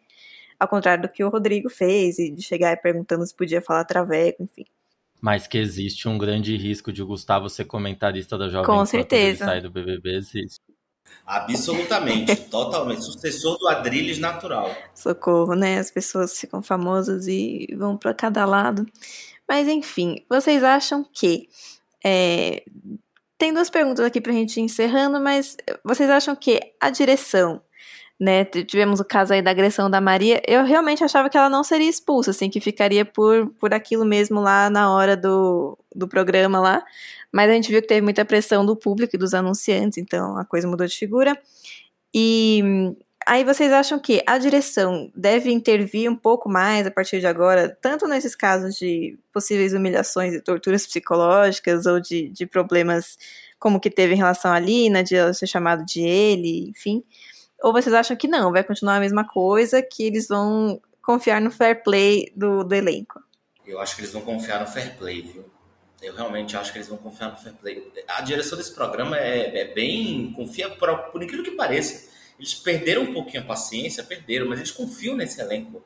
Ao 0.63 0.67
contrário 0.67 1.04
do 1.04 1.10
que 1.10 1.23
o 1.23 1.30
Rodrigo 1.30 1.69
fez, 1.69 2.17
e 2.19 2.32
de 2.32 2.41
chegar 2.41 2.76
perguntando 2.82 3.26
se 3.26 3.36
podia 3.36 3.62
falar 3.62 3.84
traveco, 3.86 4.43
enfim 4.43 4.65
mas 5.23 5.47
que 5.47 5.58
existe 5.58 6.10
um 6.10 6.17
grande 6.17 6.58
risco 6.58 6.91
de 6.91 7.02
o 7.02 7.08
Gustavo 7.08 7.49
ser 7.49 7.63
comentarista 7.63 8.38
da 8.38 8.49
Jovem 8.49 8.65
Com 8.65 8.86
certeza. 8.86 9.45
sair 9.45 9.62
do 9.62 9.71
BBB, 9.71 10.17
existe. 10.17 10.60
Absolutamente, 11.26 12.36
totalmente. 12.52 13.06
Sucessor 13.06 13.58
do 13.58 13.69
Adrilles 13.69 14.19
natural. 14.19 14.69
Socorro, 14.93 15.56
né? 15.56 15.80
As 15.80 15.89
pessoas 15.89 16.38
ficam 16.38 16.62
famosas 16.62 17.26
e 17.26 17.73
vão 17.78 17.95
para 17.95 18.13
cada 18.13 18.45
lado. 18.45 18.86
Mas 19.47 19.69
enfim, 19.69 20.26
vocês 20.30 20.62
acham 20.62 21.06
que. 21.10 21.47
É... 22.04 22.65
Tem 23.38 23.54
duas 23.54 23.69
perguntas 23.69 24.06
aqui 24.06 24.19
para 24.19 24.34
a 24.34 24.36
gente 24.36 24.58
ir 24.58 24.63
encerrando, 24.63 25.21
mas 25.21 25.56
vocês 25.86 26.10
acham 26.10 26.36
que 26.36 26.60
a 26.82 26.89
direção 26.89 27.62
né? 28.19 28.45
Tivemos 28.45 28.99
o 28.99 29.06
caso 29.06 29.34
aí 29.34 29.41
da 29.41 29.52
agressão 29.52 29.89
da 29.89 29.99
Maria. 29.99 30.41
Eu 30.47 30.63
realmente 30.63 31.04
achava 31.04 31.30
que 31.30 31.38
ela 31.38 31.49
não 31.49 31.63
seria 31.63 31.89
expulsa, 31.89 32.32
assim, 32.32 32.49
que 32.49 32.60
ficaria 32.60 33.04
por, 33.04 33.49
por 33.60 33.73
aquilo 33.73 34.06
mesmo 34.06 34.39
lá 34.39 34.69
na 34.69 34.93
hora 34.93 35.17
do, 35.17 35.78
do 35.95 36.08
programa 36.08 36.60
lá. 36.60 36.84
Mas 37.32 37.49
a 37.49 37.54
gente 37.54 37.71
viu 37.71 37.82
que 37.82 37.88
teve 37.88 38.02
muita 38.02 38.23
pressão 38.23 38.65
do 38.65 38.76
público 38.76 39.15
e 39.15 39.19
dos 39.19 39.34
anunciantes, 39.34 39.97
então 39.97 40.38
a 40.38 40.45
coisa 40.45 40.67
mudou 40.67 40.86
de 40.86 40.95
figura. 40.95 41.38
E 42.13 42.95
aí 43.26 43.43
vocês 43.43 43.71
acham 43.71 43.99
que 43.99 44.21
a 44.28 44.38
direção 44.38 45.12
deve 45.15 45.52
intervir 45.52 46.10
um 46.12 46.15
pouco 46.15 46.49
mais 46.49 46.86
a 46.86 46.91
partir 46.91 47.19
de 47.19 47.28
agora, 47.28 47.76
tanto 47.82 48.08
nesses 48.08 48.36
casos 48.36 48.76
de 48.76 49.17
possíveis 49.32 49.73
humilhações 49.73 50.34
e 50.34 50.41
torturas 50.41 50.86
psicológicas 50.86 51.86
ou 51.86 51.99
de, 51.99 52.30
de 52.30 52.45
problemas 52.45 53.17
como 53.60 53.80
que 53.80 53.89
teve 53.89 54.13
em 54.13 54.17
relação 54.17 54.52
à 54.52 54.60
Lina, 54.60 55.04
de 55.04 55.15
ela 55.15 55.34
ser 55.34 55.47
chamado 55.47 55.86
de 55.86 56.02
ele, 56.02 56.69
enfim, 56.69 57.04
ou 57.63 57.71
vocês 57.71 57.95
acham 57.95 58.17
que 58.17 58.28
não, 58.28 58.52
vai 58.52 58.62
continuar 58.62 58.97
a 58.97 58.99
mesma 58.99 59.26
coisa, 59.26 59.82
que 59.82 60.04
eles 60.04 60.28
vão 60.28 60.82
confiar 61.02 61.39
no 61.39 61.49
fair 61.49 61.82
play 61.82 62.30
do, 62.36 62.62
do 62.62 62.76
elenco? 62.76 63.23
Eu 63.65 63.80
acho 63.80 63.95
que 63.95 64.02
eles 64.02 64.12
vão 64.12 64.21
confiar 64.21 64.60
no 64.60 64.67
fair 64.67 64.97
play, 64.97 65.21
viu? 65.21 65.45
Eu 66.02 66.13
realmente 66.13 66.58
acho 66.58 66.73
que 66.73 66.78
eles 66.78 66.89
vão 66.89 66.97
confiar 66.97 67.32
no 67.32 67.38
fair 67.38 67.56
play. 67.56 67.89
A 68.10 68.19
direção 68.19 68.58
desse 68.58 68.73
programa 68.73 69.17
é, 69.17 69.62
é 69.62 69.73
bem. 69.73 70.34
confia, 70.34 70.69
por, 70.71 70.93
por 71.12 71.23
incrível 71.23 71.45
que 71.45 71.52
pareça. 71.52 72.12
Eles 72.38 72.54
perderam 72.54 73.04
um 73.04 73.13
pouquinho 73.13 73.43
a 73.43 73.45
paciência, 73.45 74.04
perderam, 74.04 74.49
mas 74.49 74.60
eles 74.60 74.71
confiam 74.71 75.15
nesse 75.15 75.39
elenco. 75.39 75.82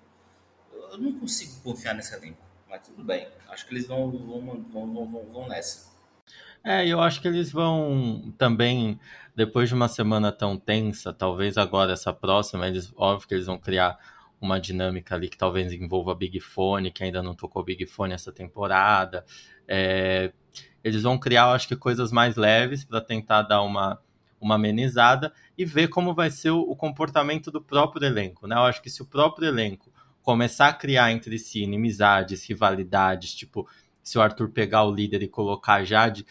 Eu 0.74 0.98
não 0.98 1.20
consigo 1.20 1.60
confiar 1.62 1.94
nesse 1.94 2.16
elenco, 2.16 2.44
mas 2.68 2.82
tudo 2.82 3.04
bem. 3.04 3.28
Acho 3.50 3.68
que 3.68 3.74
eles 3.76 3.86
vão, 3.86 4.10
vão, 4.10 4.64
vão, 4.64 5.06
vão, 5.06 5.26
vão 5.32 5.48
nessa. 5.48 5.86
É, 6.64 6.88
eu 6.88 7.00
acho 7.00 7.22
que 7.22 7.28
eles 7.28 7.52
vão 7.52 8.34
também 8.38 9.00
depois 9.36 9.70
de 9.70 9.76
uma 9.76 9.88
semana 9.88 10.32
tão 10.32 10.58
tensa, 10.58 11.14
talvez 11.14 11.58
agora 11.58 11.94
essa 11.94 12.12
próxima, 12.12 12.68
eles, 12.68 12.92
óbvio 12.98 13.28
que 13.28 13.36
eles 13.36 13.46
vão 13.46 13.58
criar 13.58 13.98
uma 14.42 14.60
dinâmica 14.60 15.16
ali 15.16 15.30
que 15.30 15.38
talvez 15.38 15.72
envolva 15.74 16.16
Big 16.16 16.40
Fone, 16.40 16.92
que 16.92 17.04
ainda 17.04 17.22
não 17.22 17.36
tocou 17.36 17.64
Big 17.64 17.86
Fone 17.86 18.14
essa 18.14 18.32
temporada. 18.32 19.26
É, 19.68 20.32
eles 20.84 21.04
vão 21.04 21.18
criar, 21.18 21.52
acho 21.52 21.68
que, 21.68 21.76
coisas 21.76 22.12
mais 22.12 22.36
leves 22.36 22.84
para 22.84 23.02
tentar 23.02 23.44
dar 23.44 23.62
uma, 23.62 24.00
uma 24.40 24.56
amenizada 24.56 25.34
e 25.58 25.66
ver 25.66 25.88
como 25.88 26.14
vai 26.14 26.30
ser 26.32 26.52
o, 26.52 26.60
o, 26.62 26.76
comportamento 26.76 27.52
do 27.52 27.62
próprio 27.62 28.06
elenco. 28.06 28.48
Né? 28.48 28.56
Eu 28.56 28.62
acho 28.62 28.82
que 28.82 28.90
se 28.90 29.02
o 29.02 29.06
próprio 29.06 29.48
elenco 29.48 29.92
começar 30.22 30.70
a 30.70 30.74
criar 30.74 31.12
entre 31.12 31.38
si 31.40 31.62
inimizades, 31.62 32.48
rivalidades, 32.48 33.34
tipo, 33.34 33.68
se 34.04 34.18
o 34.18 34.22
Arthur 34.22 34.50
pegar 34.50 34.84
o 34.84 34.94
líder 34.94 35.24
e 35.24 35.28
colocar 35.28 35.84
Jade, 35.84 36.26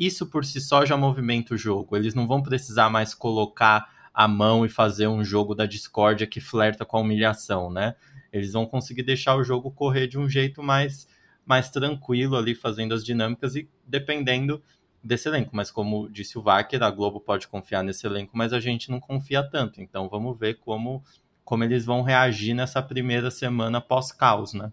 isso 0.00 0.26
por 0.26 0.46
si 0.46 0.62
só 0.62 0.86
já 0.86 0.96
movimenta 0.96 1.52
o 1.52 1.58
jogo. 1.58 1.94
Eles 1.94 2.14
não 2.14 2.26
vão 2.26 2.42
precisar 2.42 2.88
mais 2.88 3.12
colocar 3.14 3.86
a 4.14 4.26
mão 4.26 4.64
e 4.64 4.68
fazer 4.70 5.06
um 5.06 5.22
jogo 5.22 5.54
da 5.54 5.66
discórdia 5.66 6.26
que 6.26 6.40
flerta 6.40 6.86
com 6.86 6.96
a 6.96 7.00
humilhação, 7.00 7.70
né? 7.70 7.94
Eles 8.32 8.54
vão 8.54 8.64
conseguir 8.64 9.02
deixar 9.02 9.36
o 9.36 9.44
jogo 9.44 9.70
correr 9.70 10.06
de 10.06 10.18
um 10.18 10.26
jeito 10.26 10.62
mais, 10.62 11.06
mais 11.44 11.68
tranquilo 11.68 12.34
ali, 12.34 12.54
fazendo 12.54 12.94
as 12.94 13.04
dinâmicas 13.04 13.54
e 13.54 13.68
dependendo 13.86 14.62
desse 15.04 15.28
elenco. 15.28 15.50
Mas 15.54 15.70
como 15.70 16.08
disse 16.08 16.38
o 16.38 16.42
Wacker, 16.42 16.82
a 16.82 16.90
Globo 16.90 17.20
pode 17.20 17.46
confiar 17.46 17.84
nesse 17.84 18.06
elenco, 18.06 18.32
mas 18.34 18.54
a 18.54 18.60
gente 18.60 18.90
não 18.90 19.00
confia 19.00 19.42
tanto. 19.42 19.82
Então 19.82 20.08
vamos 20.08 20.38
ver 20.38 20.54
como, 20.60 21.04
como 21.44 21.62
eles 21.62 21.84
vão 21.84 22.00
reagir 22.00 22.54
nessa 22.54 22.82
primeira 22.82 23.30
semana 23.30 23.82
pós-caos, 23.82 24.54
né? 24.54 24.72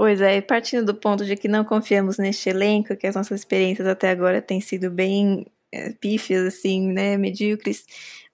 Pois 0.00 0.18
é, 0.22 0.40
partindo 0.40 0.86
do 0.86 0.94
ponto 0.94 1.26
de 1.26 1.36
que 1.36 1.46
não 1.46 1.62
confiamos 1.62 2.16
neste 2.16 2.48
elenco, 2.48 2.96
que 2.96 3.06
as 3.06 3.14
nossas 3.14 3.40
experiências 3.40 3.86
até 3.86 4.08
agora 4.08 4.40
têm 4.40 4.58
sido 4.58 4.90
bem 4.90 5.44
é, 5.70 5.90
pífias, 5.92 6.46
assim, 6.46 6.90
né, 6.90 7.18
medíocres, 7.18 7.84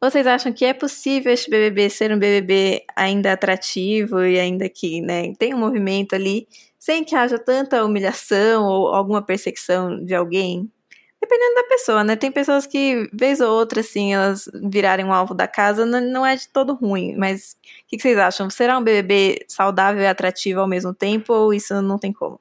vocês 0.01 0.29
acham 0.29 0.53
que 0.53 0.65
é 0.65 0.73
possível 0.73 1.33
este 1.33 1.51
BBB 1.51 1.91
ser 1.91 2.13
um 2.13 2.21
BBB 2.21 2.85
ainda 2.95 3.33
atrativo 3.33 4.23
e 4.25 4.39
ainda 4.39 4.69
que, 4.69 5.01
né, 5.01 5.33
tem 5.41 5.55
um 5.55 5.59
movimento 5.59 6.15
ali, 6.15 6.47
sem 6.79 7.03
que 7.03 7.17
haja 7.17 7.37
tanta 7.37 7.85
humilhação 7.85 8.65
ou 8.65 8.95
alguma 8.95 9.21
perseguição 9.21 10.05
de 10.05 10.15
alguém? 10.15 10.71
Dependendo 11.21 11.55
da 11.55 11.65
pessoa, 11.65 12.05
né? 12.05 12.15
Tem 12.15 12.31
pessoas 12.31 12.67
que, 12.67 13.09
vez 13.13 13.41
ou 13.41 13.51
outra, 13.51 13.81
assim, 13.81 14.15
elas 14.15 14.49
virarem 14.55 15.05
um 15.05 15.13
alvo 15.13 15.35
da 15.35 15.49
casa, 15.49 15.85
não, 15.87 16.25
é 16.25 16.37
de 16.37 16.49
todo 16.49 16.75
ruim. 16.75 17.17
Mas 17.17 17.57
o 17.59 17.89
que, 17.89 17.97
que, 17.97 18.03
vocês 18.03 18.19
acham? 18.19 18.51
Será 18.51 18.79
um 18.79 18.85
BBB 18.85 19.45
saudável 19.49 20.03
e 20.03 20.07
atrativo 20.07 20.61
ao 20.61 20.69
mesmo 20.69 20.95
tempo 20.95 21.33
ou 21.33 21.55
isso 21.55 21.81
não 21.81 21.99
tem 21.99 22.13
como? 22.13 22.41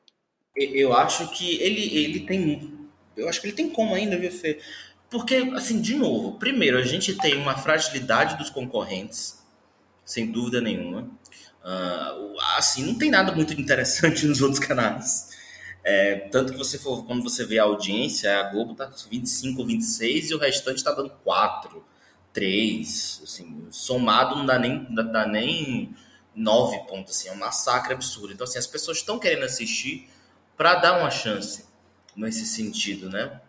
Eu 0.56 0.94
acho 0.94 1.30
que 1.32 1.62
ele, 1.62 1.98
ele 1.98 2.20
tem. 2.22 2.74
Eu 3.16 3.28
acho 3.30 3.42
que 3.42 3.48
ele 3.48 3.56
tem 3.56 3.70
como 3.70 3.96
ainda, 3.96 4.18
viu, 4.18 4.32
Fê? 4.32 4.60
Porque, 5.10 5.36
assim, 5.56 5.82
de 5.82 5.96
novo, 5.96 6.38
primeiro, 6.38 6.78
a 6.78 6.82
gente 6.82 7.16
tem 7.18 7.36
uma 7.36 7.58
fragilidade 7.58 8.38
dos 8.38 8.50
concorrentes, 8.50 9.40
sem 10.04 10.30
dúvida 10.30 10.60
nenhuma. 10.60 11.10
Uh, 11.64 12.36
assim, 12.58 12.86
não 12.86 12.98
tem 12.98 13.10
nada 13.10 13.32
muito 13.32 13.54
interessante 13.60 14.26
nos 14.28 14.42
outros 14.42 14.60
canais. 14.60 15.35
É, 15.88 16.16
tanto 16.32 16.52
que 16.52 16.58
você 16.58 16.80
for, 16.80 17.06
quando 17.06 17.22
você 17.22 17.46
vê 17.46 17.60
a 17.60 17.64
audiência, 17.64 18.40
a 18.40 18.50
Globo 18.50 18.74
tá 18.74 18.92
25, 19.08 19.64
26 19.64 20.32
e 20.32 20.34
o 20.34 20.40
restante 20.40 20.78
está 20.78 20.92
dando 20.92 21.12
4, 21.24 21.86
3, 22.34 23.22
assim, 23.24 23.68
somado 23.70 24.36
não 24.36 24.48
dá 24.48 24.58
nem, 24.58 24.88
não 24.90 25.12
dá 25.12 25.28
nem 25.28 25.96
9 26.36 26.88
pontos, 26.88 27.16
assim, 27.16 27.30
é 27.30 27.32
um 27.32 27.38
massacre 27.38 27.94
absurdo. 27.94 28.34
Então, 28.34 28.46
assim, 28.46 28.58
as 28.58 28.66
pessoas 28.66 28.98
estão 28.98 29.20
querendo 29.20 29.44
assistir 29.44 30.10
para 30.58 30.74
dar 30.74 31.00
uma 31.00 31.12
chance 31.12 31.66
nesse 32.16 32.48
sentido, 32.48 33.08
né? 33.08 33.40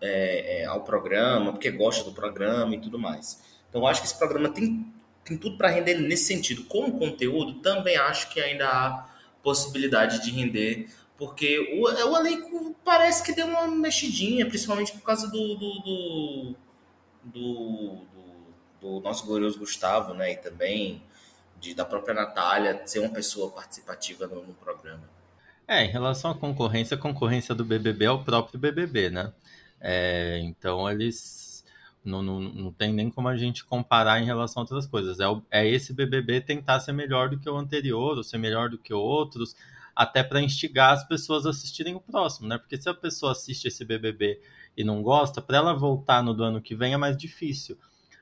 É, 0.00 0.62
é, 0.62 0.64
ao 0.64 0.82
programa, 0.82 1.52
porque 1.52 1.70
gosta 1.70 2.02
do 2.02 2.12
programa 2.12 2.74
e 2.74 2.80
tudo 2.80 2.98
mais. 2.98 3.40
Então, 3.70 3.86
acho 3.86 4.00
que 4.00 4.08
esse 4.08 4.18
programa 4.18 4.48
tem, 4.48 4.92
tem 5.24 5.38
tudo 5.38 5.56
para 5.56 5.68
render 5.68 5.94
nesse 5.94 6.24
sentido. 6.24 6.64
Como 6.64 6.98
conteúdo, 6.98 7.60
também 7.60 7.96
acho 7.96 8.28
que 8.30 8.40
ainda 8.40 8.68
há 8.68 9.08
possibilidade 9.40 10.22
de 10.24 10.32
render 10.32 10.88
porque 11.18 11.58
o, 11.80 11.84
o 11.84 12.16
elenco 12.18 12.76
parece 12.84 13.22
que 13.22 13.34
deu 13.34 13.46
uma 13.46 13.66
mexidinha, 13.66 14.46
principalmente 14.46 14.92
por 14.92 15.02
causa 15.02 15.28
do, 15.28 15.54
do, 15.54 15.80
do, 15.80 16.54
do, 17.24 17.98
do 18.80 19.00
nosso 19.00 19.24
glorioso 19.26 19.58
Gustavo, 19.58 20.12
né? 20.12 20.32
E 20.32 20.36
também 20.36 21.02
de, 21.58 21.74
da 21.74 21.84
própria 21.84 22.14
Natália 22.14 22.82
ser 22.86 23.00
uma 23.00 23.08
pessoa 23.08 23.50
participativa 23.50 24.26
no, 24.26 24.46
no 24.46 24.54
programa. 24.54 25.08
É, 25.66 25.84
em 25.84 25.88
relação 25.88 26.30
à 26.30 26.34
concorrência, 26.34 26.96
a 26.96 27.00
concorrência 27.00 27.54
do 27.54 27.64
BBB 27.64 28.04
é 28.04 28.10
o 28.10 28.22
próprio 28.22 28.58
BBB, 28.58 29.10
né? 29.10 29.32
É, 29.80 30.38
então 30.42 30.88
eles 30.88 31.64
não, 32.04 32.22
não, 32.22 32.40
não 32.40 32.72
tem 32.72 32.92
nem 32.92 33.10
como 33.10 33.28
a 33.28 33.36
gente 33.36 33.64
comparar 33.64 34.20
em 34.20 34.24
relação 34.24 34.60
a 34.60 34.64
outras 34.64 34.86
coisas. 34.86 35.18
É, 35.18 35.26
o, 35.26 35.42
é 35.50 35.66
esse 35.66 35.92
BBB 35.92 36.42
tentar 36.42 36.78
ser 36.80 36.92
melhor 36.92 37.30
do 37.30 37.38
que 37.38 37.48
o 37.48 37.56
anterior, 37.56 38.16
ou 38.16 38.22
ser 38.22 38.38
melhor 38.38 38.68
do 38.68 38.78
que 38.78 38.92
outros 38.94 39.56
até 39.96 40.22
para 40.22 40.42
instigar 40.42 40.92
as 40.92 41.08
pessoas 41.08 41.46
a 41.46 41.50
assistirem 41.50 41.94
o 41.94 42.00
próximo, 42.00 42.46
né? 42.46 42.58
Porque 42.58 42.76
se 42.76 42.86
a 42.86 42.92
pessoa 42.92 43.32
assiste 43.32 43.66
esse 43.66 43.82
BBB 43.82 44.42
e 44.76 44.84
não 44.84 45.02
gosta, 45.02 45.40
para 45.40 45.56
ela 45.56 45.72
voltar 45.72 46.22
no 46.22 46.34
do 46.34 46.44
ano 46.44 46.60
que 46.60 46.76
vem 46.76 46.92
é 46.92 46.98
mais 46.98 47.16
difícil. 47.16 47.78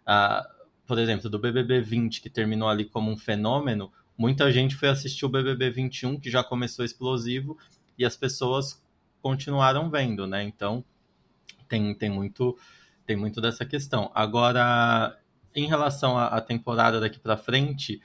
Ah, 0.06 0.48
por 0.86 0.98
exemplo, 0.98 1.28
do 1.28 1.36
BBB 1.36 1.80
20, 1.80 2.20
que 2.20 2.30
terminou 2.30 2.68
ali 2.68 2.84
como 2.84 3.10
um 3.10 3.16
fenômeno, 3.16 3.92
muita 4.16 4.52
gente 4.52 4.76
foi 4.76 4.88
assistir 4.88 5.26
o 5.26 5.28
BBB 5.28 5.70
21, 5.70 6.20
que 6.20 6.30
já 6.30 6.44
começou 6.44 6.84
explosivo, 6.84 7.58
e 7.98 8.04
as 8.04 8.16
pessoas 8.16 8.80
continuaram 9.20 9.90
vendo, 9.90 10.28
né? 10.28 10.44
Então, 10.44 10.84
tem, 11.68 11.92
tem, 11.92 12.08
muito, 12.08 12.56
tem 13.04 13.16
muito 13.16 13.40
dessa 13.40 13.64
questão. 13.64 14.12
Agora, 14.14 15.18
em 15.52 15.66
relação 15.66 16.16
à, 16.16 16.26
à 16.26 16.40
temporada 16.40 17.00
daqui 17.00 17.18
para 17.18 17.36
frente, 17.36 18.00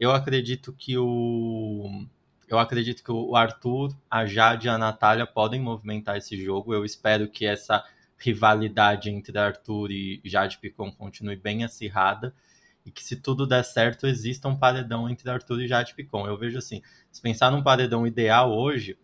eu 0.00 0.10
acredito 0.10 0.72
que 0.72 0.98
o 0.98 2.06
eu 2.48 2.58
acredito 2.58 3.02
que 3.02 3.10
o 3.10 3.34
Arthur, 3.34 3.94
a 4.10 4.26
Jade 4.26 4.66
e 4.66 4.70
a 4.70 4.78
Natália 4.78 5.26
podem 5.26 5.60
movimentar 5.60 6.16
esse 6.16 6.36
jogo. 6.36 6.74
Eu 6.74 6.84
espero 6.84 7.28
que 7.28 7.46
essa 7.46 7.84
rivalidade 8.18 9.10
entre 9.10 9.38
Arthur 9.38 9.90
e 9.90 10.20
Jade 10.24 10.58
Picon 10.58 10.90
continue 10.92 11.36
bem 11.36 11.64
acirrada 11.64 12.34
e 12.84 12.90
que 12.90 13.02
se 13.02 13.16
tudo 13.16 13.46
der 13.46 13.64
certo 13.64 14.06
exista 14.06 14.48
um 14.48 14.56
paredão 14.56 15.08
entre 15.08 15.30
Arthur 15.30 15.62
e 15.62 15.68
Jade 15.68 15.94
Picon. 15.94 16.26
Eu 16.26 16.36
vejo 16.36 16.58
assim, 16.58 16.82
se 17.10 17.20
pensar 17.20 17.50
num 17.50 17.62
paredão 17.62 18.06
ideal 18.06 18.52
hoje, 18.52 18.98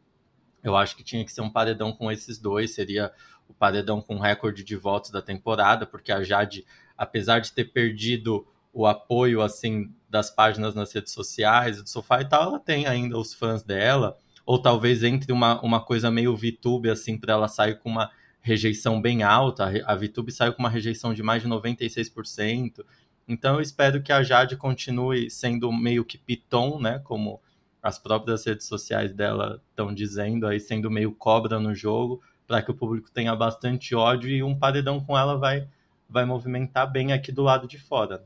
eu 0.63 0.77
acho 0.77 0.95
que 0.95 1.03
tinha 1.03 1.25
que 1.25 1.33
ser 1.33 1.41
um 1.41 1.51
paredão 1.51 1.93
com 1.93 2.13
esses 2.13 2.39
dois, 2.39 2.75
seria 2.75 3.13
o 3.49 3.55
paredão 3.55 4.01
com 4.01 4.19
recorde 4.19 4.63
de 4.63 4.77
votos 4.77 5.11
da 5.11 5.23
temporada, 5.23 5.87
porque 5.87 6.13
a 6.13 6.23
Jade, 6.23 6.65
apesar 6.97 7.41
de 7.41 7.53
ter 7.53 7.65
perdido 7.65 8.47
o 8.73 8.87
apoio 8.87 9.43
assim 9.43 9.93
das 10.09 10.31
páginas 10.31 10.75
nas 10.75 10.93
redes 10.93 11.13
sociais, 11.13 11.83
do 11.83 11.89
sofá 11.89 12.21
e 12.21 12.29
tal, 12.29 12.43
ela 12.43 12.61
tem 12.61 12.87
ainda 12.87 13.19
os 13.19 13.33
fãs 13.33 13.63
dela, 13.63 14.19
ou 14.45 14.61
talvez 14.61 15.03
entre 15.03 15.33
uma, 15.33 15.61
uma 15.63 15.81
coisa 15.81 16.11
meio 16.11 16.37
VTube 16.37 16.91
assim 16.91 17.17
para 17.17 17.35
ela 17.35 17.49
sair 17.49 17.79
com 17.79 17.89
uma 17.89 18.11
rejeição 18.41 19.01
bem 19.01 19.23
alta. 19.23 19.71
A 19.87 19.95
VTube 19.95 20.33
saiu 20.33 20.53
com 20.53 20.61
uma 20.61 20.71
rejeição 20.71 21.15
de 21.15 21.23
mais 21.23 21.43
de 21.43 21.49
96%. 21.49 22.85
Então 23.29 23.57
eu 23.57 23.61
espero 23.61 24.03
que 24.03 24.13
a 24.13 24.23
Jade 24.23 24.57
continue 24.57 25.31
sendo 25.31 25.71
meio 25.73 26.05
que 26.05 26.19
piton, 26.19 26.81
né? 26.81 26.99
Como 27.05 27.41
as 27.83 27.99
próprias 27.99 28.45
redes 28.45 28.67
sociais 28.67 29.13
dela 29.13 29.63
estão 29.71 29.95
dizendo, 29.95 30.47
aí 30.47 30.59
sendo 30.59 30.91
meio 30.91 31.13
cobra 31.13 31.59
no 31.61 31.75
jogo, 31.75 32.21
para 32.47 32.61
que 32.61 32.71
o 32.71 32.75
público 32.75 33.11
tenha 33.11 33.35
bastante 33.37 33.95
ódio 33.95 34.29
e 34.29 34.43
um 34.43 34.59
paredão 34.59 35.01
com 35.01 35.17
ela 35.17 35.37
vai, 35.37 35.69
vai 36.09 36.25
movimentar 36.25 36.91
bem 36.91 37.13
aqui 37.13 37.31
do 37.31 37.43
lado 37.43 37.69
de 37.69 37.79
fora. 37.79 38.25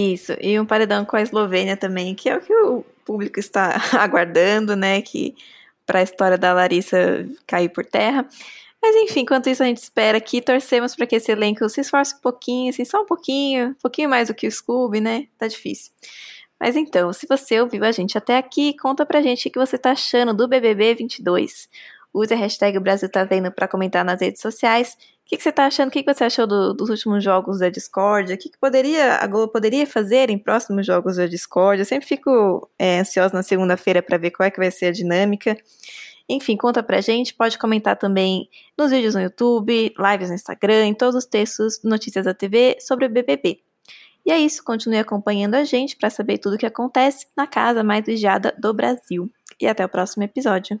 Isso, 0.00 0.32
e 0.40 0.60
um 0.60 0.64
paredão 0.64 1.04
com 1.04 1.16
a 1.16 1.22
Eslovênia 1.22 1.76
também, 1.76 2.14
que 2.14 2.28
é 2.28 2.36
o 2.36 2.40
que 2.40 2.54
o 2.54 2.84
público 3.04 3.40
está 3.40 3.74
aguardando, 3.98 4.76
né? 4.76 5.02
Que 5.02 5.34
para 5.84 5.98
a 5.98 6.02
história 6.04 6.38
da 6.38 6.52
Larissa 6.52 7.26
cair 7.44 7.68
por 7.68 7.84
terra. 7.84 8.24
Mas 8.80 8.94
enfim, 8.94 9.22
enquanto 9.22 9.48
isso 9.48 9.60
a 9.60 9.66
gente 9.66 9.78
espera 9.78 10.18
aqui, 10.18 10.40
torcemos 10.40 10.94
para 10.94 11.04
que 11.04 11.16
esse 11.16 11.32
elenco 11.32 11.68
se 11.68 11.80
esforce 11.80 12.14
um 12.14 12.20
pouquinho, 12.20 12.70
assim, 12.70 12.84
só 12.84 13.02
um 13.02 13.06
pouquinho, 13.06 13.70
um 13.70 13.74
pouquinho 13.74 14.08
mais 14.08 14.28
do 14.28 14.34
que 14.34 14.46
o 14.46 14.52
Scooby, 14.52 15.00
né? 15.00 15.26
Tá 15.36 15.48
difícil. 15.48 15.90
Mas 16.60 16.76
então, 16.76 17.12
se 17.12 17.26
você 17.28 17.60
ouviu 17.60 17.82
a 17.82 17.90
gente 17.90 18.16
até 18.16 18.36
aqui, 18.38 18.76
conta 18.78 19.04
pra 19.04 19.20
gente 19.20 19.48
o 19.48 19.50
que 19.50 19.58
você 19.58 19.76
tá 19.76 19.90
achando 19.90 20.32
do 20.32 20.46
BBB 20.46 20.94
22. 20.94 21.68
Use 22.14 22.32
a 22.32 22.36
hashtag 22.36 22.78
Brasil 22.78 23.10
Tá 23.10 23.24
Vendo 23.24 23.50
pra 23.50 23.66
comentar 23.66 24.04
nas 24.04 24.20
redes 24.20 24.40
sociais. 24.40 24.96
Que, 25.28 25.36
que 25.36 25.42
você 25.42 25.52
tá 25.52 25.66
achando? 25.66 25.88
O 25.88 25.90
que, 25.90 26.02
que 26.02 26.14
você 26.14 26.24
achou 26.24 26.46
do, 26.46 26.72
dos 26.72 26.88
últimos 26.88 27.22
jogos 27.22 27.58
da 27.58 27.68
Discord? 27.68 28.32
O 28.32 28.38
que, 28.38 28.48
que 28.48 28.58
poderia, 28.58 29.16
a 29.16 29.26
Globo 29.26 29.52
poderia 29.52 29.86
fazer 29.86 30.30
em 30.30 30.38
próximos 30.38 30.86
jogos 30.86 31.18
da 31.18 31.26
Discord? 31.26 31.78
Eu 31.78 31.84
sempre 31.84 32.08
fico 32.08 32.66
é, 32.78 33.00
ansiosa 33.00 33.34
na 33.34 33.42
segunda-feira 33.42 34.02
para 34.02 34.16
ver 34.16 34.30
qual 34.30 34.46
é 34.46 34.50
que 34.50 34.56
vai 34.56 34.70
ser 34.70 34.86
a 34.86 34.90
dinâmica. 34.90 35.54
Enfim, 36.26 36.56
conta 36.56 36.82
pra 36.82 37.02
gente, 37.02 37.34
pode 37.34 37.58
comentar 37.58 37.94
também 37.96 38.48
nos 38.76 38.90
vídeos 38.90 39.14
no 39.14 39.20
YouTube, 39.20 39.94
lives 39.98 40.30
no 40.30 40.34
Instagram, 40.34 40.86
em 40.86 40.94
todos 40.94 41.14
os 41.14 41.26
textos 41.26 41.82
Notícias 41.84 42.24
da 42.24 42.32
TV 42.32 42.78
sobre 42.80 43.04
o 43.04 43.10
BBB. 43.10 43.60
E 44.24 44.32
é 44.32 44.38
isso, 44.38 44.64
continue 44.64 44.98
acompanhando 44.98 45.56
a 45.56 45.64
gente 45.64 45.94
para 45.94 46.08
saber 46.08 46.38
tudo 46.38 46.54
o 46.54 46.58
que 46.58 46.66
acontece 46.66 47.26
na 47.36 47.46
casa 47.46 47.84
mais 47.84 48.04
vigiada 48.04 48.54
do 48.58 48.72
Brasil. 48.72 49.30
E 49.60 49.66
até 49.66 49.84
o 49.84 49.88
próximo 49.90 50.22
episódio. 50.22 50.80